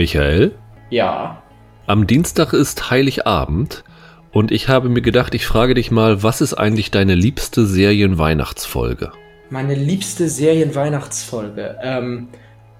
[0.00, 0.52] Michael?
[0.88, 1.42] Ja.
[1.86, 3.84] Am Dienstag ist Heiligabend
[4.32, 9.12] und ich habe mir gedacht, ich frage dich mal, was ist eigentlich deine liebste Serienweihnachtsfolge?
[9.50, 11.76] Meine liebste Serienweihnachtsfolge.
[11.82, 12.28] Ähm,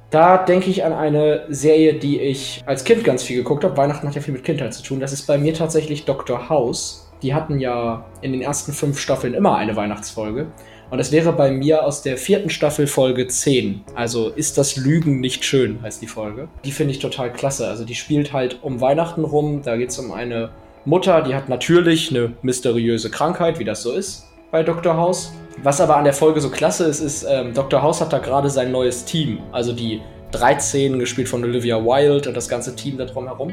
[0.09, 3.77] da denke ich an eine Serie, die ich als Kind ganz viel geguckt habe.
[3.77, 4.99] Weihnachten hat ja viel mit Kindheit zu tun.
[4.99, 6.49] Das ist bei mir tatsächlich Dr.
[6.49, 7.13] House.
[7.21, 10.47] Die hatten ja in den ersten fünf Staffeln immer eine Weihnachtsfolge.
[10.91, 13.83] Und das wäre bei mir aus der vierten Staffel Folge 10.
[13.95, 16.49] Also ist das Lügen nicht schön, heißt die Folge.
[16.65, 17.69] Die finde ich total klasse.
[17.69, 19.63] Also die spielt halt um Weihnachten rum.
[19.63, 20.51] Da geht es um eine
[20.85, 24.97] Mutter, die hat natürlich eine mysteriöse Krankheit, wie das so ist bei Dr.
[24.97, 25.33] House.
[25.63, 27.83] Was aber an der Folge so klasse ist, ist, ähm, Dr.
[27.83, 29.39] House hat da gerade sein neues Team.
[29.53, 30.01] Also die
[30.33, 33.53] 13, gespielt von Olivia Wilde und das ganze Team da drumherum.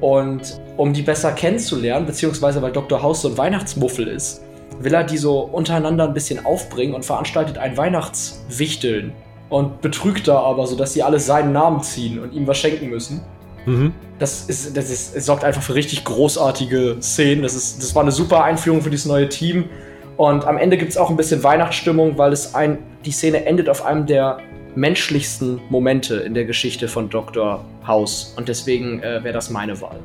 [0.00, 3.02] Und um die besser kennenzulernen, beziehungsweise weil Dr.
[3.02, 4.42] House so ein Weihnachtsmuffel ist,
[4.80, 9.12] will er die so untereinander ein bisschen aufbringen und veranstaltet ein Weihnachtswichteln
[9.48, 12.88] und betrügt da aber, so dass sie alle seinen Namen ziehen und ihm was schenken
[12.88, 13.20] müssen.
[13.66, 13.92] Mhm.
[14.18, 17.42] Das, ist, das ist, es sorgt einfach für richtig großartige Szenen.
[17.42, 19.66] Das, ist, das war eine super Einführung für dieses neue Team.
[20.16, 23.68] Und am Ende gibt es auch ein bisschen Weihnachtsstimmung, weil es ein, die Szene endet
[23.68, 24.38] auf einem der
[24.74, 27.64] menschlichsten Momente in der Geschichte von Dr.
[27.86, 28.34] House.
[28.36, 29.98] Und deswegen äh, wäre das meine Wahl.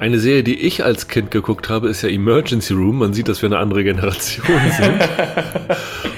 [0.00, 2.98] Eine Serie, die ich als Kind geguckt habe, ist ja Emergency Room.
[2.98, 5.00] Man sieht, dass wir eine andere Generation sind.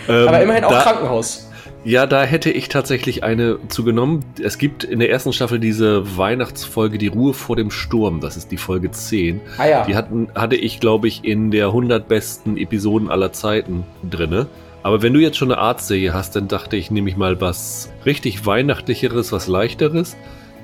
[0.08, 1.48] ähm, Aber immerhin auch da, Krankenhaus.
[1.84, 4.24] Ja, da hätte ich tatsächlich eine zugenommen.
[4.42, 8.20] Es gibt in der ersten Staffel diese Weihnachtsfolge Die Ruhe vor dem Sturm.
[8.20, 9.40] Das ist die Folge 10.
[9.58, 9.84] Ah ja.
[9.84, 14.46] Die hatten, hatte ich, glaube ich, in der 100 besten Episoden aller Zeiten drinne.
[14.82, 17.90] Aber wenn du jetzt schon eine Arztserie hast, dann dachte ich, nehme ich mal was
[18.04, 20.16] richtig Weihnachtlicheres, was Leichteres.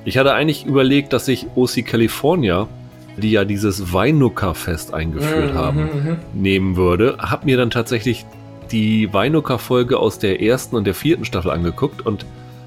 [0.04, 2.66] Ich hatte eigentlich überlegt, dass ich OC California
[3.16, 6.16] die ja dieses Weinuka-Fest eingeführt mhm, haben, mhm, mhm.
[6.34, 7.16] nehmen würde.
[7.18, 8.24] Hab mir dann tatsächlich
[8.70, 12.24] die Weinuka-Folge aus der ersten und der vierten Staffel angeguckt und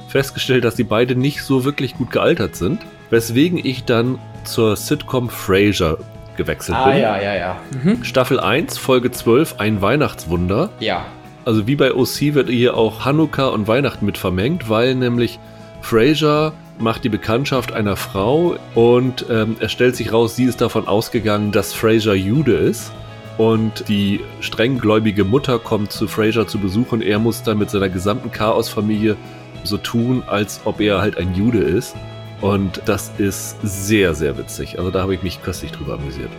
[0.07, 2.79] festgestellt, dass die beide nicht so wirklich gut gealtert sind.
[3.09, 5.97] Weswegen ich dann zur Sitcom Frasier
[6.37, 7.01] gewechselt ah, bin.
[7.01, 7.57] ja, ja, ja.
[7.83, 8.03] Mhm.
[8.03, 10.69] Staffel 1, Folge 12, ein Weihnachtswunder.
[10.79, 11.05] Ja.
[11.45, 15.39] Also wie bei OC wird hier auch Hanukkah und Weihnachten mit vermengt, weil nämlich
[15.81, 20.87] Frasier macht die Bekanntschaft einer Frau und ähm, es stellt sich raus, sie ist davon
[20.87, 22.91] ausgegangen, dass Fraser Jude ist.
[23.37, 27.89] Und die strenggläubige Mutter kommt zu Fraser zu Besuch und er muss dann mit seiner
[27.89, 29.17] gesamten Chaosfamilie
[29.63, 31.95] so tun, als ob er halt ein Jude ist.
[32.39, 34.77] Und das ist sehr, sehr witzig.
[34.77, 36.31] Also da habe ich mich köstlich drüber amüsiert.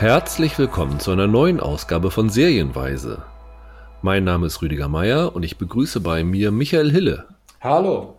[0.00, 3.22] Herzlich willkommen zu einer neuen Ausgabe von Serienweise.
[4.00, 7.26] Mein Name ist Rüdiger Meier und ich begrüße bei mir Michael Hille.
[7.60, 8.18] Hallo.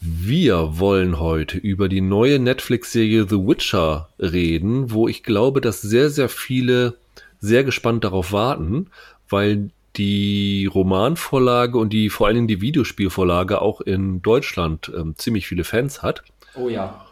[0.00, 6.10] Wir wollen heute über die neue Netflix-Serie The Witcher reden, wo ich glaube, dass sehr,
[6.10, 6.96] sehr viele
[7.38, 8.88] sehr gespannt darauf warten,
[9.28, 15.46] weil die Romanvorlage und die vor allen Dingen die Videospielvorlage auch in Deutschland ähm, ziemlich
[15.46, 16.24] viele Fans hat.
[16.56, 17.06] Oh ja.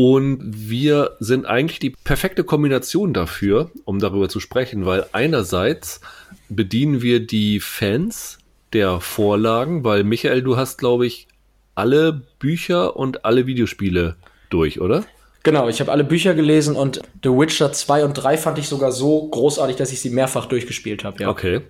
[0.00, 6.00] Und wir sind eigentlich die perfekte Kombination dafür, um darüber zu sprechen, weil einerseits
[6.48, 8.38] bedienen wir die Fans
[8.72, 11.26] der Vorlagen, weil Michael, du hast, glaube ich,
[11.74, 14.14] alle Bücher und alle Videospiele
[14.50, 15.02] durch, oder?
[15.42, 18.92] Genau, ich habe alle Bücher gelesen und The Witcher 2 und 3 fand ich sogar
[18.92, 21.24] so großartig, dass ich sie mehrfach durchgespielt habe.
[21.24, 21.28] Ja.
[21.28, 21.62] Okay,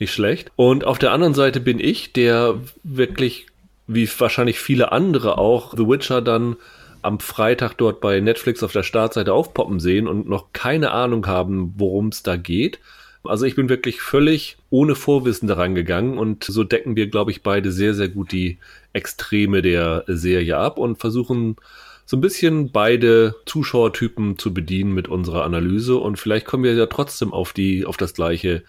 [0.00, 0.50] nicht schlecht.
[0.56, 3.46] Und auf der anderen Seite bin ich, der wirklich,
[3.86, 6.56] wie wahrscheinlich viele andere auch, The Witcher dann
[7.06, 11.74] am Freitag dort bei Netflix auf der Startseite aufpoppen sehen und noch keine Ahnung haben,
[11.76, 12.80] worum es da geht.
[13.24, 17.42] Also ich bin wirklich völlig ohne Vorwissen daran gegangen und so decken wir, glaube ich,
[17.42, 18.58] beide sehr, sehr gut die
[18.92, 21.56] Extreme der Serie ab und versuchen
[22.04, 26.86] so ein bisschen beide Zuschauertypen zu bedienen mit unserer Analyse und vielleicht kommen wir ja
[26.86, 28.62] trotzdem auf die, auf das gleiche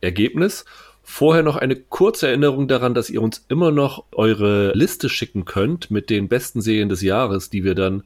[0.00, 0.64] Ergebnis.
[1.02, 5.90] Vorher noch eine kurze Erinnerung daran, dass ihr uns immer noch eure Liste schicken könnt
[5.90, 8.04] mit den besten Serien des Jahres, die wir dann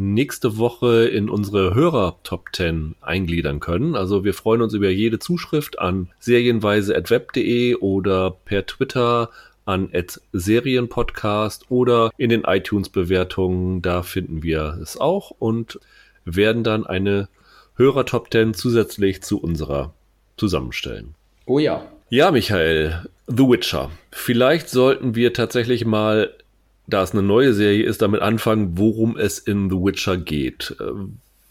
[0.00, 3.94] nächste Woche in unsere Hörer Top 10 eingliedern können.
[3.94, 9.30] Also wir freuen uns über jede Zuschrift an serienweise.web.de oder per Twitter
[9.66, 9.90] an
[10.32, 15.78] Serienpodcast oder in den iTunes Bewertungen, da finden wir es auch und
[16.24, 17.28] werden dann eine
[17.76, 19.94] Hörer Top 10 zusätzlich zu unserer
[20.36, 21.14] zusammenstellen.
[21.46, 21.86] Oh ja.
[22.12, 23.92] Ja, Michael, The Witcher.
[24.10, 26.34] Vielleicht sollten wir tatsächlich mal,
[26.88, 30.74] da es eine neue Serie ist, damit anfangen, worum es in The Witcher geht.
[30.80, 30.90] Äh,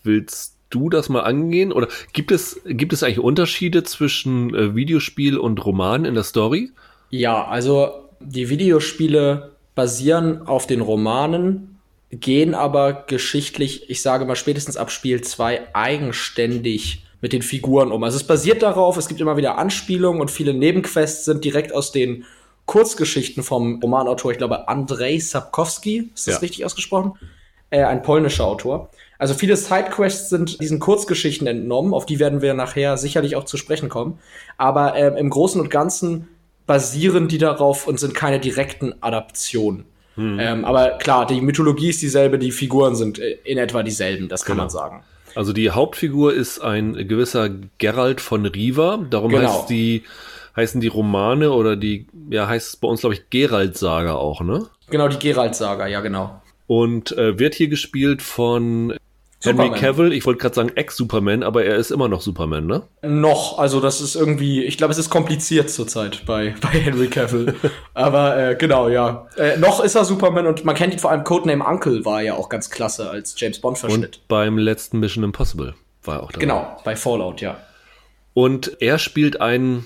[0.03, 1.71] willst du das mal angehen?
[1.71, 6.71] Oder gibt es, gibt es eigentlich Unterschiede zwischen äh, Videospiel und Roman in der Story?
[7.09, 11.79] Ja, also die Videospiele basieren auf den Romanen,
[12.11, 18.03] gehen aber geschichtlich, ich sage mal spätestens ab Spiel 2, eigenständig mit den Figuren um.
[18.03, 21.91] Also es basiert darauf, es gibt immer wieder Anspielungen und viele Nebenquests sind direkt aus
[21.91, 22.25] den
[22.65, 26.39] Kurzgeschichten vom Romanautor, ich glaube Andrzej Sapkowski, ist das ja.
[26.39, 27.13] richtig ausgesprochen?
[27.71, 28.89] Äh, ein polnischer Autor.
[29.17, 33.57] Also viele Sidequests sind diesen Kurzgeschichten entnommen, auf die werden wir nachher sicherlich auch zu
[33.57, 34.19] sprechen kommen.
[34.57, 36.27] Aber äh, im Großen und Ganzen
[36.67, 39.85] basieren die darauf und sind keine direkten Adaptionen.
[40.15, 40.39] Hm.
[40.39, 44.45] Ähm, aber klar, die Mythologie ist dieselbe, die Figuren sind äh, in etwa dieselben, das
[44.45, 44.63] kann genau.
[44.63, 45.03] man sagen.
[45.35, 49.49] Also die Hauptfigur ist ein gewisser Gerald von Riva, darum genau.
[49.49, 50.03] heißt die
[50.55, 54.67] heißen die Romane oder die, ja, heißt es bei uns, glaube ich, Gerald-Saga auch, ne?
[54.89, 56.41] Genau, die Gerald-Saga, ja, genau.
[56.67, 58.95] Und äh, wird hier gespielt von
[59.43, 62.83] Henry Cavill, ich wollte gerade sagen Ex-Superman, aber er ist immer noch Superman, ne?
[63.01, 67.55] Noch, also das ist irgendwie, ich glaube, es ist kompliziert zurzeit bei, bei Henry Cavill.
[67.93, 69.27] aber äh, genau, ja.
[69.37, 72.33] Äh, noch ist er Superman und man kennt ihn vor allem Codename Uncle war ja
[72.33, 74.17] auch ganz klasse als James Bond-Verschnitt.
[74.17, 76.41] Und beim letzten Mission Impossible war er auch dabei.
[76.41, 77.57] Genau, bei Fallout, ja.
[78.33, 79.85] Und er spielt einen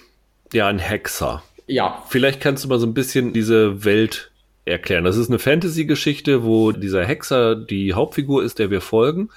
[0.52, 1.44] ja ein Hexer.
[1.68, 2.04] Ja.
[2.08, 4.32] Vielleicht kannst du mal so ein bisschen diese Welt
[4.66, 5.04] erklären.
[5.04, 9.30] Das ist eine Fantasy-Geschichte, wo dieser Hexer die Hauptfigur ist, der wir folgen.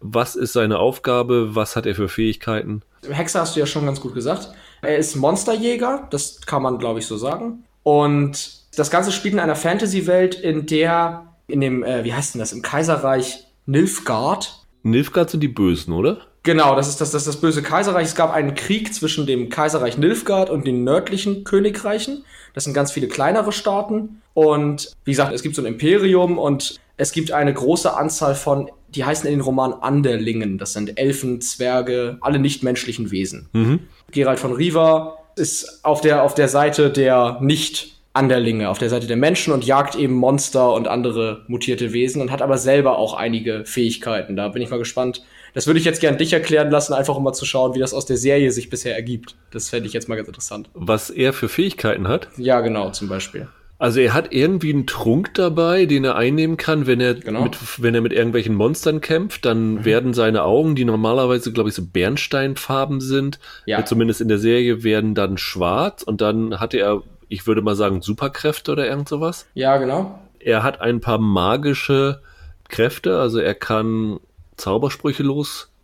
[0.00, 1.54] Was ist seine Aufgabe?
[1.54, 2.82] Was hat er für Fähigkeiten?
[3.08, 4.50] Hexer hast du ja schon ganz gut gesagt.
[4.82, 7.64] Er ist Monsterjäger, das kann man, glaube ich, so sagen.
[7.82, 12.38] Und das Ganze spielt in einer Fantasy-Welt, in der, in dem, äh, wie heißt denn
[12.38, 14.66] das, im Kaiserreich Nilfgaard.
[14.84, 16.18] Nilfgaard sind die Bösen, oder?
[16.44, 18.06] Genau, das ist das, das, das böse Kaiserreich.
[18.06, 22.24] Es gab einen Krieg zwischen dem Kaiserreich Nilfgaard und den nördlichen Königreichen.
[22.54, 24.22] Das sind ganz viele kleinere Staaten.
[24.38, 28.70] Und wie gesagt, es gibt so ein Imperium und es gibt eine große Anzahl von,
[28.94, 30.58] die heißen in den Romanen Anderlingen.
[30.58, 33.48] Das sind Elfen, Zwerge, alle nichtmenschlichen Wesen.
[33.52, 33.80] Mhm.
[34.12, 39.08] Gerald von Riva ist auf der, auf der Seite der nicht Anderlinge, auf der Seite
[39.08, 43.14] der Menschen und jagt eben Monster und andere mutierte Wesen und hat aber selber auch
[43.14, 44.36] einige Fähigkeiten.
[44.36, 47.24] Da bin ich mal gespannt, das würde ich jetzt gerne dich erklären lassen, einfach um
[47.24, 49.34] mal zu schauen, wie das aus der Serie sich bisher ergibt.
[49.50, 50.70] Das fände ich jetzt mal ganz interessant.
[50.74, 52.28] Was er für Fähigkeiten hat?
[52.36, 53.48] Ja, genau, zum Beispiel.
[53.78, 57.44] Also er hat irgendwie einen Trunk dabei, den er einnehmen kann, wenn er, genau.
[57.44, 59.44] mit, wenn er mit irgendwelchen Monstern kämpft.
[59.44, 59.84] Dann mhm.
[59.84, 63.84] werden seine Augen, die normalerweise, glaube ich, so Bernsteinfarben sind, ja.
[63.84, 68.02] zumindest in der Serie, werden dann schwarz und dann hat er, ich würde mal sagen,
[68.02, 69.46] Superkräfte oder irgend sowas.
[69.54, 70.18] Ja, genau.
[70.40, 72.20] Er hat ein paar magische
[72.68, 74.18] Kräfte, also er kann
[74.56, 75.22] Zaubersprüche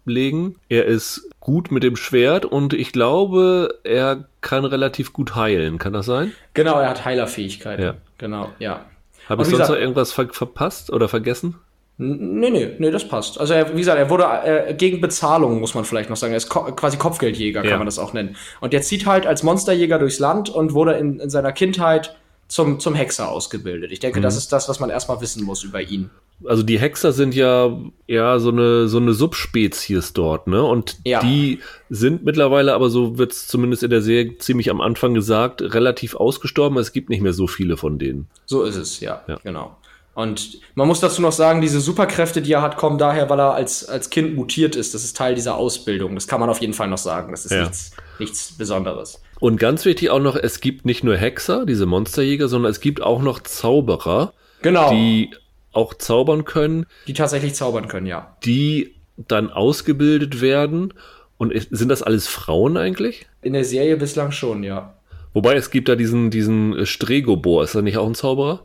[0.05, 0.57] loslegen.
[0.69, 5.79] Er ist gut mit dem Schwert und ich glaube, er kann relativ gut heilen.
[5.79, 6.33] Kann das sein?
[6.55, 7.85] Genau, er hat Heilerfähigkeiten.
[7.85, 7.95] Ja.
[8.19, 8.85] Genau, ja.
[9.29, 11.57] Habe ich sonst gesagt, noch irgendwas ver verpasst oder vergessen?
[11.97, 13.39] Nee, nee, nee, das passt.
[13.39, 16.33] Also, er, wie gesagt, er wurde äh, gegen Bezahlung, muss man vielleicht noch sagen.
[16.33, 17.77] Er ist ko quasi Kopfgeldjäger, kann ja.
[17.77, 18.37] man das auch nennen.
[18.61, 22.17] Und der zieht halt als Monsterjäger durchs Land und wurde in, in seiner Kindheit
[22.49, 23.93] zum, zum Hexer ausgebildet.
[23.93, 24.23] Ich denke, mhm.
[24.23, 26.11] das ist das, was man erstmal wissen muss über ihn
[26.45, 30.63] also die Hexer sind ja ja so eine so eine Subspezies dort, ne?
[30.63, 31.21] Und ja.
[31.21, 31.61] die
[31.91, 36.17] sind mittlerweile, aber so wird es zumindest in der Serie ziemlich am Anfang gesagt, relativ
[36.17, 36.79] ausgestorben.
[36.79, 38.29] Es gibt nicht mehr so viele von denen.
[38.47, 39.39] So ist es, ja, ja.
[39.43, 39.77] genau.
[40.15, 43.55] Und man muss dazu noch sagen, diese Superkräfte, die er hat, kommen daher, weil er
[43.55, 44.95] als, als Kind mutiert ist.
[44.95, 46.15] Das ist Teil dieser Ausbildung.
[46.15, 47.33] Das kann man auf jeden Fall noch sagen.
[47.33, 47.63] Das ist ja.
[47.63, 47.91] nichts,
[48.21, 49.21] nichts Besonderes.
[49.45, 53.03] Und ganz wichtig auch noch, es gibt nicht nur Hexer, diese Monsterjäger, sondern es gibt
[53.03, 54.33] auch noch Zauberer,
[54.63, 54.91] genau.
[54.91, 55.33] die
[55.75, 56.87] auch zaubern können.
[57.07, 58.39] Die tatsächlich zaubern können, ja.
[58.47, 60.95] Die dann ausgebildet werden.
[61.37, 63.27] Und sind das alles Frauen eigentlich?
[63.43, 64.95] In der Serie bislang schon, ja.
[65.35, 68.65] Wobei es gibt da diesen, diesen Stregobor, ist er nicht auch ein Zauberer?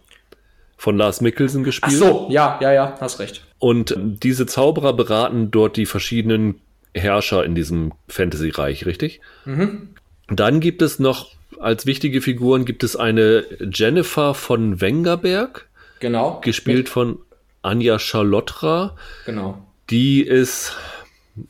[0.77, 2.01] Von Lars Mikkelsen gespielt.
[2.01, 3.45] Ach so, ja, ja, ja, hast recht.
[3.57, 6.61] Und diese Zauberer beraten dort die verschiedenen
[6.93, 9.19] Herrscher in diesem Fantasy-Reich, richtig?
[9.43, 9.89] Mhm.
[10.31, 11.27] Dann gibt es noch
[11.59, 15.67] als wichtige Figuren gibt es eine Jennifer von Wengerberg.
[15.99, 16.39] Genau.
[16.41, 17.19] Gespielt Mit von
[17.61, 18.95] Anja Charlotra.
[19.25, 19.61] Genau.
[19.89, 20.75] Die ist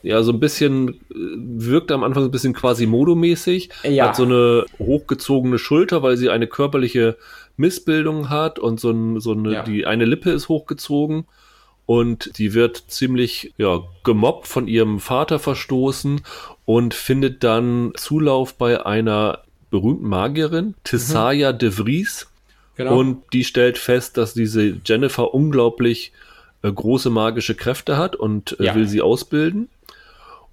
[0.01, 3.69] ja so ein bisschen, wirkt am Anfang so ein bisschen quasi modomäßig.
[3.83, 4.07] Ja.
[4.07, 7.17] Hat so eine hochgezogene Schulter, weil sie eine körperliche
[7.57, 9.63] Missbildung hat und so, ein, so eine, ja.
[9.63, 11.25] die eine Lippe ist hochgezogen
[11.85, 16.21] und die wird ziemlich ja, gemobbt von ihrem Vater verstoßen
[16.69, 19.39] und findet dann Zulauf bei einer
[19.71, 21.57] berühmten Magierin, Tessaya mhm.
[21.57, 22.27] de Vries,
[22.79, 22.97] Genau.
[22.97, 26.13] Und die stellt fest, dass diese Jennifer unglaublich
[26.61, 28.75] äh, große magische Kräfte hat und äh, ja.
[28.75, 29.67] will sie ausbilden.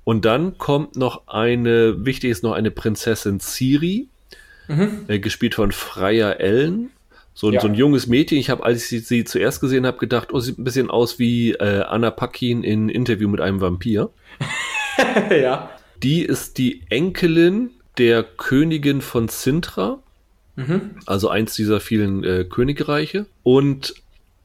[0.03, 4.09] Und dann kommt noch eine, wichtig ist noch eine Prinzessin Ciri,
[4.67, 5.05] mhm.
[5.07, 6.91] äh, gespielt von Freya Ellen.
[7.33, 7.61] So, ja.
[7.61, 8.39] so, ein junges Mädchen.
[8.39, 11.21] Ich habe, als ich sie, sie zuerst gesehen habe, gedacht, oh, sieht ein bisschen aus
[11.21, 14.11] wie äh, Anna Paquin in Interview mit einem Vampir.
[15.31, 15.71] ja.
[16.03, 19.99] Die ist die Enkelin der Königin von Sintra.
[20.57, 20.93] Mhm.
[21.07, 23.27] Also eins dieser vielen äh, Königreiche.
[23.43, 23.95] Und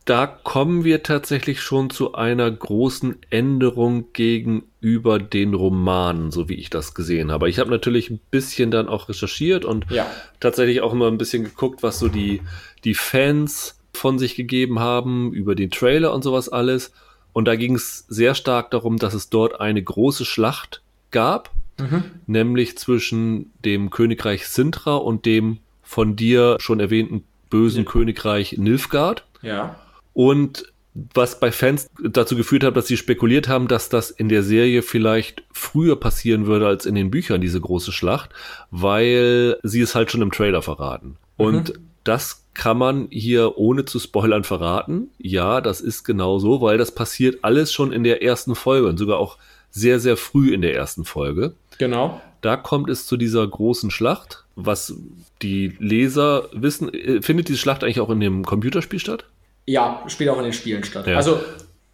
[0.05, 6.69] da kommen wir tatsächlich schon zu einer großen Änderung gegenüber den Romanen, so wie ich
[6.69, 7.49] das gesehen habe.
[7.49, 10.09] Ich habe natürlich ein bisschen dann auch recherchiert und ja.
[10.39, 12.41] tatsächlich auch immer ein bisschen geguckt, was so die,
[12.83, 16.91] die Fans von sich gegeben haben über den Trailer und sowas alles.
[17.31, 20.81] Und da ging es sehr stark darum, dass es dort eine große Schlacht
[21.11, 22.03] gab, mhm.
[22.27, 27.91] nämlich zwischen dem Königreich Sintra und dem von dir schon erwähnten bösen ja.
[27.91, 29.25] Königreich Nilfgaard.
[29.41, 29.75] Ja.
[30.13, 34.43] Und was bei Fans dazu geführt hat, dass sie spekuliert haben, dass das in der
[34.43, 38.31] Serie vielleicht früher passieren würde als in den Büchern, diese große Schlacht,
[38.71, 41.17] weil sie es halt schon im Trailer verraten.
[41.37, 41.45] Mhm.
[41.45, 45.09] Und das kann man hier ohne zu spoilern verraten.
[45.17, 48.97] Ja, das ist genau so, weil das passiert alles schon in der ersten Folge und
[48.97, 49.37] sogar auch
[49.71, 51.55] sehr, sehr früh in der ersten Folge.
[51.77, 52.21] Genau.
[52.41, 54.45] Da kommt es zu dieser großen Schlacht.
[54.55, 54.93] Was
[55.41, 59.25] die Leser wissen, äh, findet diese Schlacht eigentlich auch in dem Computerspiel statt?
[59.65, 61.07] Ja, spielt auch in den Spielen statt.
[61.07, 61.15] Ja.
[61.15, 61.39] Also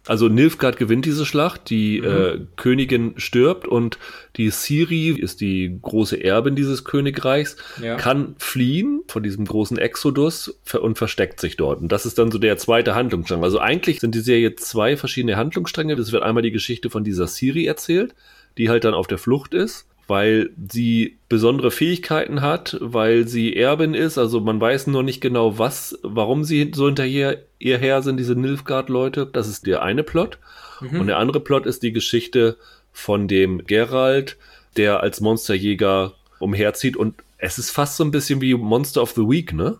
[0.08, 2.06] also Nilfgaard gewinnt diese Schlacht, die mhm.
[2.06, 3.98] äh, Königin stirbt und
[4.36, 7.96] die Siri ist die große Erbin dieses Königreichs, ja.
[7.96, 11.80] kann fliehen von diesem großen Exodus und versteckt sich dort.
[11.82, 13.44] Und das ist dann so der zweite Handlungsstrang.
[13.44, 15.92] Also eigentlich sind die Serie zwei verschiedene Handlungsstränge.
[15.94, 18.14] Es wird einmal die Geschichte von dieser Siri erzählt,
[18.56, 23.92] die halt dann auf der Flucht ist weil sie besondere Fähigkeiten hat, weil sie Erbin
[23.94, 24.16] ist.
[24.16, 28.34] Also man weiß noch nicht genau, was, warum sie so hinterher ihr Herr sind, diese
[28.34, 29.28] Nilfgaard-Leute.
[29.30, 30.38] Das ist der eine Plot.
[30.80, 31.00] Mhm.
[31.00, 32.56] Und der andere Plot ist die Geschichte
[32.90, 34.38] von dem Gerald,
[34.78, 36.96] der als Monsterjäger umherzieht.
[36.96, 39.78] Und es ist fast so ein bisschen wie Monster of the Week, ne?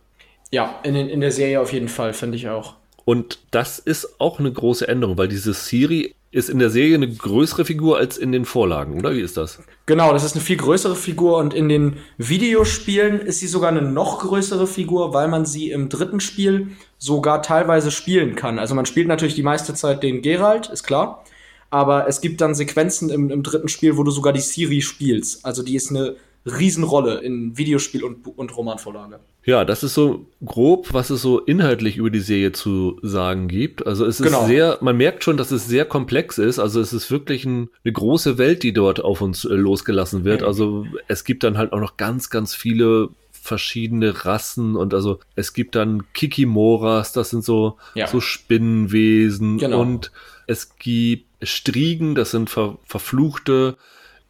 [0.50, 2.74] Ja, in, in der Serie auf jeden Fall, finde ich auch.
[3.06, 7.08] Und das ist auch eine große Änderung, weil diese Siri ist in der Serie eine
[7.08, 9.60] größere Figur als in den Vorlagen, oder wie ist das?
[9.86, 13.82] Genau, das ist eine viel größere Figur und in den Videospielen ist sie sogar eine
[13.82, 16.68] noch größere Figur, weil man sie im dritten Spiel
[16.98, 18.58] sogar teilweise spielen kann.
[18.58, 21.24] Also man spielt natürlich die meiste Zeit den Geralt, ist klar.
[21.70, 25.44] Aber es gibt dann Sequenzen im, im dritten Spiel, wo du sogar die Siri spielst.
[25.44, 26.16] Also die ist eine
[26.48, 29.20] Riesenrolle in Videospiel und, und Romanvorlage.
[29.44, 33.86] Ja, das ist so grob, was es so inhaltlich über die Serie zu sagen gibt.
[33.86, 34.46] Also es ist genau.
[34.46, 36.58] sehr, man merkt schon, dass es sehr komplex ist.
[36.58, 40.42] Also es ist wirklich ein, eine große Welt, die dort auf uns äh, losgelassen wird.
[40.42, 45.54] Also es gibt dann halt auch noch ganz, ganz viele verschiedene Rassen und also es
[45.54, 48.06] gibt dann Kikimoras, das sind so, ja.
[48.06, 49.80] so Spinnenwesen genau.
[49.80, 50.12] und
[50.46, 53.78] es gibt Striegen, das sind ver verfluchte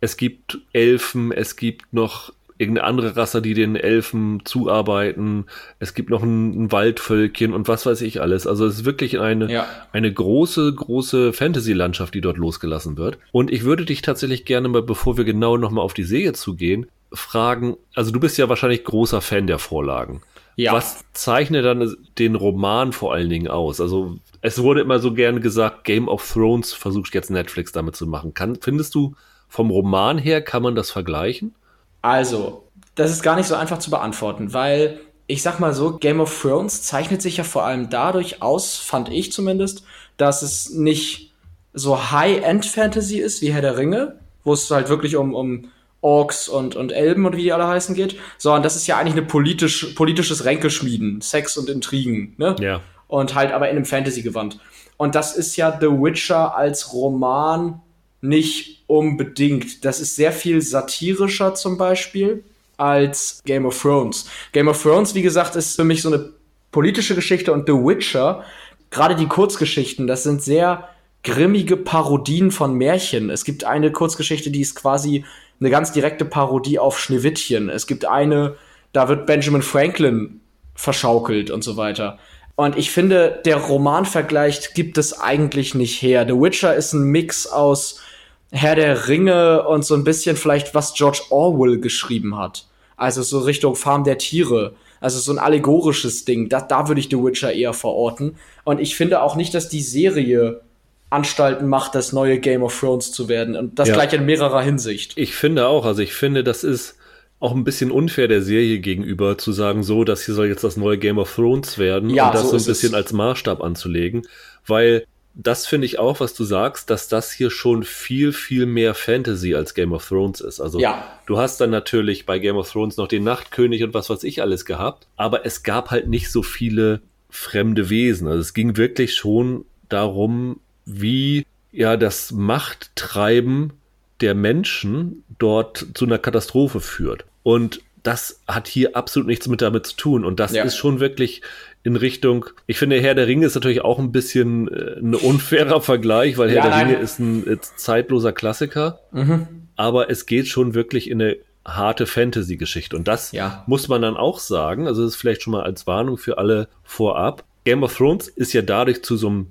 [0.01, 5.47] es gibt Elfen, es gibt noch irgendeine andere Rasse, die den Elfen zuarbeiten.
[5.79, 8.47] Es gibt noch ein, ein Waldvölkchen und was weiß ich alles.
[8.47, 9.67] Also es ist wirklich eine, ja.
[9.93, 13.19] eine große, große Fantasy-Landschaft, die dort losgelassen wird.
[13.31, 16.87] Und ich würde dich tatsächlich gerne mal, bevor wir genau nochmal auf die Serie zugehen,
[17.13, 20.21] fragen, also du bist ja wahrscheinlich großer Fan der Vorlagen.
[20.57, 20.73] Ja.
[20.73, 23.81] Was zeichnet dann den Roman vor allen Dingen aus?
[23.81, 28.09] Also es wurde immer so gerne gesagt, Game of Thrones versucht jetzt Netflix damit zu
[28.09, 28.35] machen.
[28.35, 29.15] Kann, findest du,
[29.49, 31.55] vom Roman her kann man das vergleichen?
[32.03, 32.65] Also,
[32.95, 36.43] das ist gar nicht so einfach zu beantworten, weil ich sag mal so, Game of
[36.43, 39.85] Thrones zeichnet sich ja vor allem dadurch aus, fand ich zumindest,
[40.17, 41.33] dass es nicht
[41.75, 46.77] so High-End-Fantasy ist wie Herr der Ringe, wo es halt wirklich um, um Orks und,
[46.77, 49.95] und Elben und wie die alle heißen geht, sondern das ist ja eigentlich eine politisch,
[49.95, 52.57] politisches Ränkeschmieden, Sex und Intrigen, ne?
[52.61, 52.81] Ja.
[53.07, 54.61] Und halt aber in einem Fantasy-Gewand.
[54.97, 57.81] Und das ist ja The Witcher als Roman
[58.21, 59.85] nicht unbedingt.
[59.85, 62.43] Das ist sehr viel satirischer zum Beispiel
[62.77, 64.29] als Game of Thrones.
[64.53, 66.31] Game of Thrones, wie gesagt, ist für mich so eine
[66.71, 68.45] politische Geschichte und The Witcher,
[68.91, 70.89] gerade die Kurzgeschichten, das sind sehr
[71.25, 73.31] grimmige Parodien von Märchen.
[73.31, 75.25] Es gibt eine Kurzgeschichte, die ist quasi
[75.61, 77.69] eine ganz direkte Parodie auf Schneewittchen.
[77.69, 78.55] Es gibt eine,
[78.93, 80.41] da wird Benjamin Franklin
[80.75, 82.19] verschaukelt und so weiter.
[82.55, 86.25] Und ich finde, der Romanvergleich gibt es eigentlich nicht her.
[86.27, 88.01] The Witcher ist ein Mix aus
[88.51, 92.67] Herr der Ringe und so ein bisschen vielleicht, was George Orwell geschrieben hat.
[92.97, 94.75] Also so Richtung Farm der Tiere.
[95.01, 96.49] Also so ein allegorisches Ding.
[96.49, 98.37] Da, da würde ich The Witcher eher verorten.
[98.65, 100.63] Und ich finde auch nicht, dass die Serie
[101.11, 103.57] Anstalten macht, das neue Game of Thrones zu werden.
[103.57, 103.95] Und das ja.
[103.95, 105.13] gleich in mehrerer Hinsicht.
[105.17, 106.97] Ich finde auch, also ich finde, das ist
[107.41, 110.77] auch ein bisschen unfair der Serie gegenüber zu sagen, so, das hier soll jetzt das
[110.77, 112.95] neue Game of Thrones werden ja, und das so, so ein bisschen es.
[112.95, 114.27] als Maßstab anzulegen,
[114.67, 115.07] weil
[115.41, 119.55] das finde ich auch, was du sagst, dass das hier schon viel, viel mehr Fantasy
[119.55, 120.59] als Game of Thrones ist.
[120.59, 121.07] Also ja.
[121.27, 124.43] du hast dann natürlich bei Game of Thrones noch den Nachtkönig und was weiß ich
[124.43, 128.27] alles gehabt, aber es gab halt nicht so viele fremde Wesen.
[128.27, 133.75] Also es ging wirklich schon darum, wie ja das Machttreiben
[134.21, 137.27] der Menschen dort zu einer Katastrophe führt.
[137.45, 140.25] Und das hat hier absolut nichts mit damit zu tun.
[140.25, 140.65] Und das ja.
[140.65, 141.43] ist schon wirklich
[141.89, 145.81] in Richtung, ich finde, Herr der Ringe ist natürlich auch ein bisschen äh, ein unfairer
[145.81, 149.01] Vergleich, weil Herr ja, der Ringe ist ein äh, zeitloser Klassiker.
[149.11, 149.49] Mhm.
[149.75, 152.95] Aber es geht schon wirklich in eine harte Fantasy-Geschichte.
[152.95, 153.65] Und das ja.
[153.67, 154.87] muss man dann auch sagen.
[154.87, 157.45] Also, das ist vielleicht schon mal als Warnung für alle vorab.
[157.65, 159.47] Game of Thrones ist ja dadurch zu so einem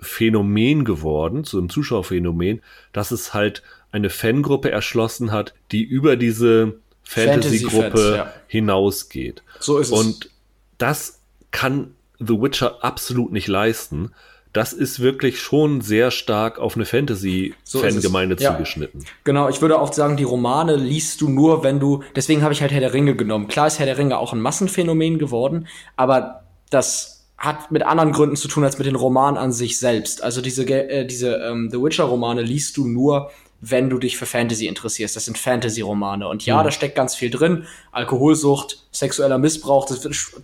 [0.00, 2.60] Phänomen geworden, zu einem Zuschauerphänomen,
[2.92, 8.32] dass es halt eine Fangruppe erschlossen hat, die über diese Fantasy-Gruppe Fantasy ja.
[8.46, 9.42] hinausgeht.
[9.58, 9.98] So ist es.
[9.98, 10.30] Und
[10.76, 11.17] das
[11.50, 14.12] kann The Witcher absolut nicht leisten.
[14.52, 18.52] Das ist wirklich schon sehr stark auf eine Fantasy-Fangemeinde so ja.
[18.52, 19.04] zugeschnitten.
[19.24, 22.02] Genau, ich würde auch sagen, die Romane liest du nur, wenn du.
[22.16, 23.46] Deswegen habe ich halt Herr der Ringe genommen.
[23.46, 28.36] Klar ist Herr der Ringe auch ein Massenphänomen geworden, aber das hat mit anderen Gründen
[28.36, 30.24] zu tun als mit den Romanen an sich selbst.
[30.24, 34.66] Also diese, äh, diese ähm, The Witcher-Romane liest du nur, wenn du dich für Fantasy
[34.66, 35.16] interessierst.
[35.16, 36.28] Das sind Fantasy-Romane.
[36.28, 36.64] Und ja, mhm.
[36.64, 37.66] da steckt ganz viel drin.
[37.92, 39.88] Alkoholsucht, sexueller Missbrauch,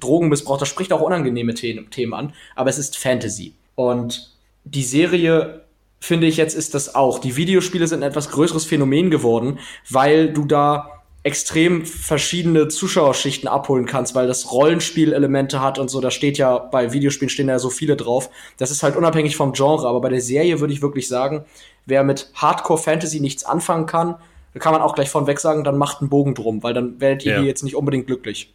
[0.00, 2.33] Drogenmissbrauch, das spricht auch unangenehme Themen an.
[2.56, 3.54] Aber es ist Fantasy.
[3.75, 4.33] Und
[4.64, 5.62] die Serie,
[6.00, 7.18] finde ich jetzt, ist das auch.
[7.18, 10.90] Die Videospiele sind ein etwas größeres Phänomen geworden, weil du da
[11.25, 16.02] extrem verschiedene Zuschauerschichten abholen kannst, weil das Rollenspielelemente hat und so.
[16.02, 18.28] Da steht ja bei Videospielen stehen ja so viele drauf.
[18.59, 21.47] Das ist halt unabhängig vom Genre, aber bei der Serie würde ich wirklich sagen,
[21.87, 24.17] wer mit Hardcore Fantasy nichts anfangen kann,
[24.53, 27.00] da kann man auch gleich von weg sagen, dann macht einen Bogen drum, weil dann
[27.00, 27.43] werdet ihr ja.
[27.43, 28.53] jetzt nicht unbedingt glücklich.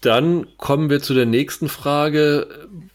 [0.00, 2.46] Dann kommen wir zu der nächsten Frage.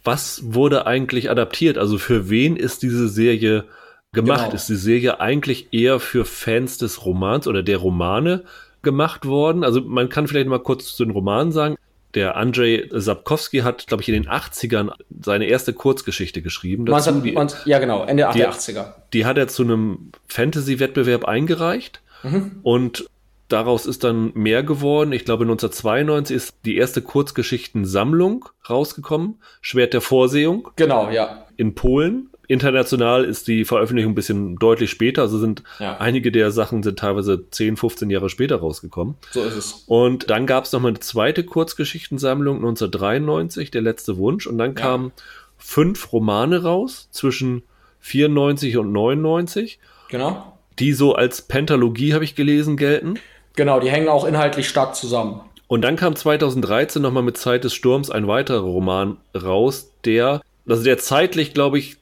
[0.04, 1.78] Was wurde eigentlich adaptiert?
[1.78, 3.66] Also für wen ist diese Serie
[4.14, 4.46] gemacht?
[4.46, 4.56] Genau.
[4.56, 8.44] Ist die Serie eigentlich eher für Fans des Romans oder der Romane
[8.82, 9.64] gemacht worden.
[9.64, 11.76] Also man kann vielleicht mal kurz zu den Romanen sagen.
[12.14, 14.92] Der Andrzej Sapkowski hat, glaube ich, in den 80ern
[15.22, 16.86] seine erste Kurzgeschichte geschrieben.
[16.86, 17.22] Dazu.
[17.22, 18.94] Die, ja, genau, Ende die, der 80er.
[19.14, 22.60] Die hat er zu einem Fantasy-Wettbewerb eingereicht mhm.
[22.64, 23.06] und
[23.48, 25.12] daraus ist dann mehr geworden.
[25.12, 30.70] Ich glaube, 1992 ist die erste Kurzgeschichtensammlung rausgekommen, Schwert der Vorsehung.
[30.76, 31.46] Genau, ja.
[31.58, 32.31] In Polen.
[32.52, 35.24] International ist die Veröffentlichung ein bisschen deutlich später.
[35.24, 35.98] Also sind ja.
[35.98, 39.16] einige der Sachen sind teilweise 10, 15 Jahre später rausgekommen.
[39.32, 39.84] So ist es.
[39.88, 44.48] Und dann gab es noch mal eine zweite Kurzgeschichtensammlung 1993, Der letzte Wunsch.
[44.48, 44.82] Und dann ja.
[44.82, 45.12] kamen
[45.58, 47.64] fünf Romane raus zwischen
[48.02, 49.80] 94 und 99.
[50.10, 50.58] Genau.
[50.80, 53.20] Die so als Pentalogie, habe ich gelesen, gelten.
[53.56, 55.42] Genau, die hängen auch inhaltlich stark zusammen.
[55.68, 60.84] Und dann kam 2013 nochmal mit Zeit des Sturms ein weiterer Roman raus, der, also
[60.84, 62.01] der zeitlich, glaube ich,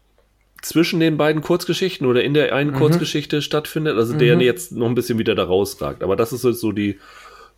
[0.62, 2.76] zwischen den beiden Kurzgeschichten oder in der einen mhm.
[2.76, 4.20] Kurzgeschichte stattfindet, also mhm.
[4.20, 6.04] der jetzt noch ein bisschen wieder da rausragt.
[6.04, 7.00] Aber das ist so die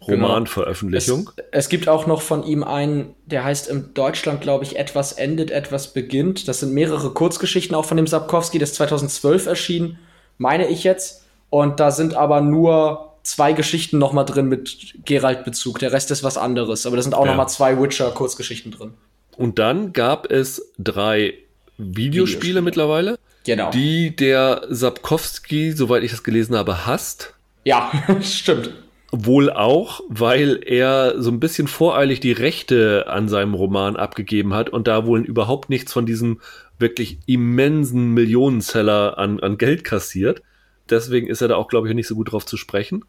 [0.05, 0.27] genau.
[0.27, 1.29] Romanveröffentlichung.
[1.37, 5.13] Es, es, gibt auch noch von ihm einen, der heißt in Deutschland, glaube ich, etwas
[5.13, 6.47] endet, etwas beginnt.
[6.47, 9.97] Das sind mehrere Kurzgeschichten auch von dem Sapkowski, das 2012 erschien,
[10.37, 11.25] meine ich jetzt.
[11.49, 15.79] Und da sind aber nur zwei Geschichten noch mal drin mit Geralt-Bezug.
[15.79, 16.85] Der Rest ist was anderes.
[16.85, 17.31] Aber da sind auch ja.
[17.31, 18.93] noch mal zwei Witcher-Kurzgeschichten drin.
[19.37, 21.33] Und dann gab es drei
[21.81, 22.61] Videospiele, Videospiele.
[22.61, 23.19] mittlerweile.
[23.45, 23.71] Genau.
[23.71, 27.33] Die der Sapkowski, soweit ich das gelesen habe, hasst.
[27.63, 27.91] Ja,
[28.21, 28.71] stimmt.
[29.11, 34.69] Wohl auch, weil er so ein bisschen voreilig die Rechte an seinem Roman abgegeben hat
[34.69, 36.39] und da wohl überhaupt nichts von diesem
[36.79, 40.41] wirklich immensen Millionenseller an, an Geld kassiert.
[40.89, 43.03] Deswegen ist er da auch, glaube ich, nicht so gut drauf zu sprechen.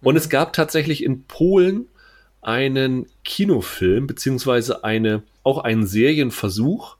[0.00, 1.86] Und es gab tatsächlich in Polen
[2.40, 6.96] einen Kinofilm, beziehungsweise eine, auch einen Serienversuch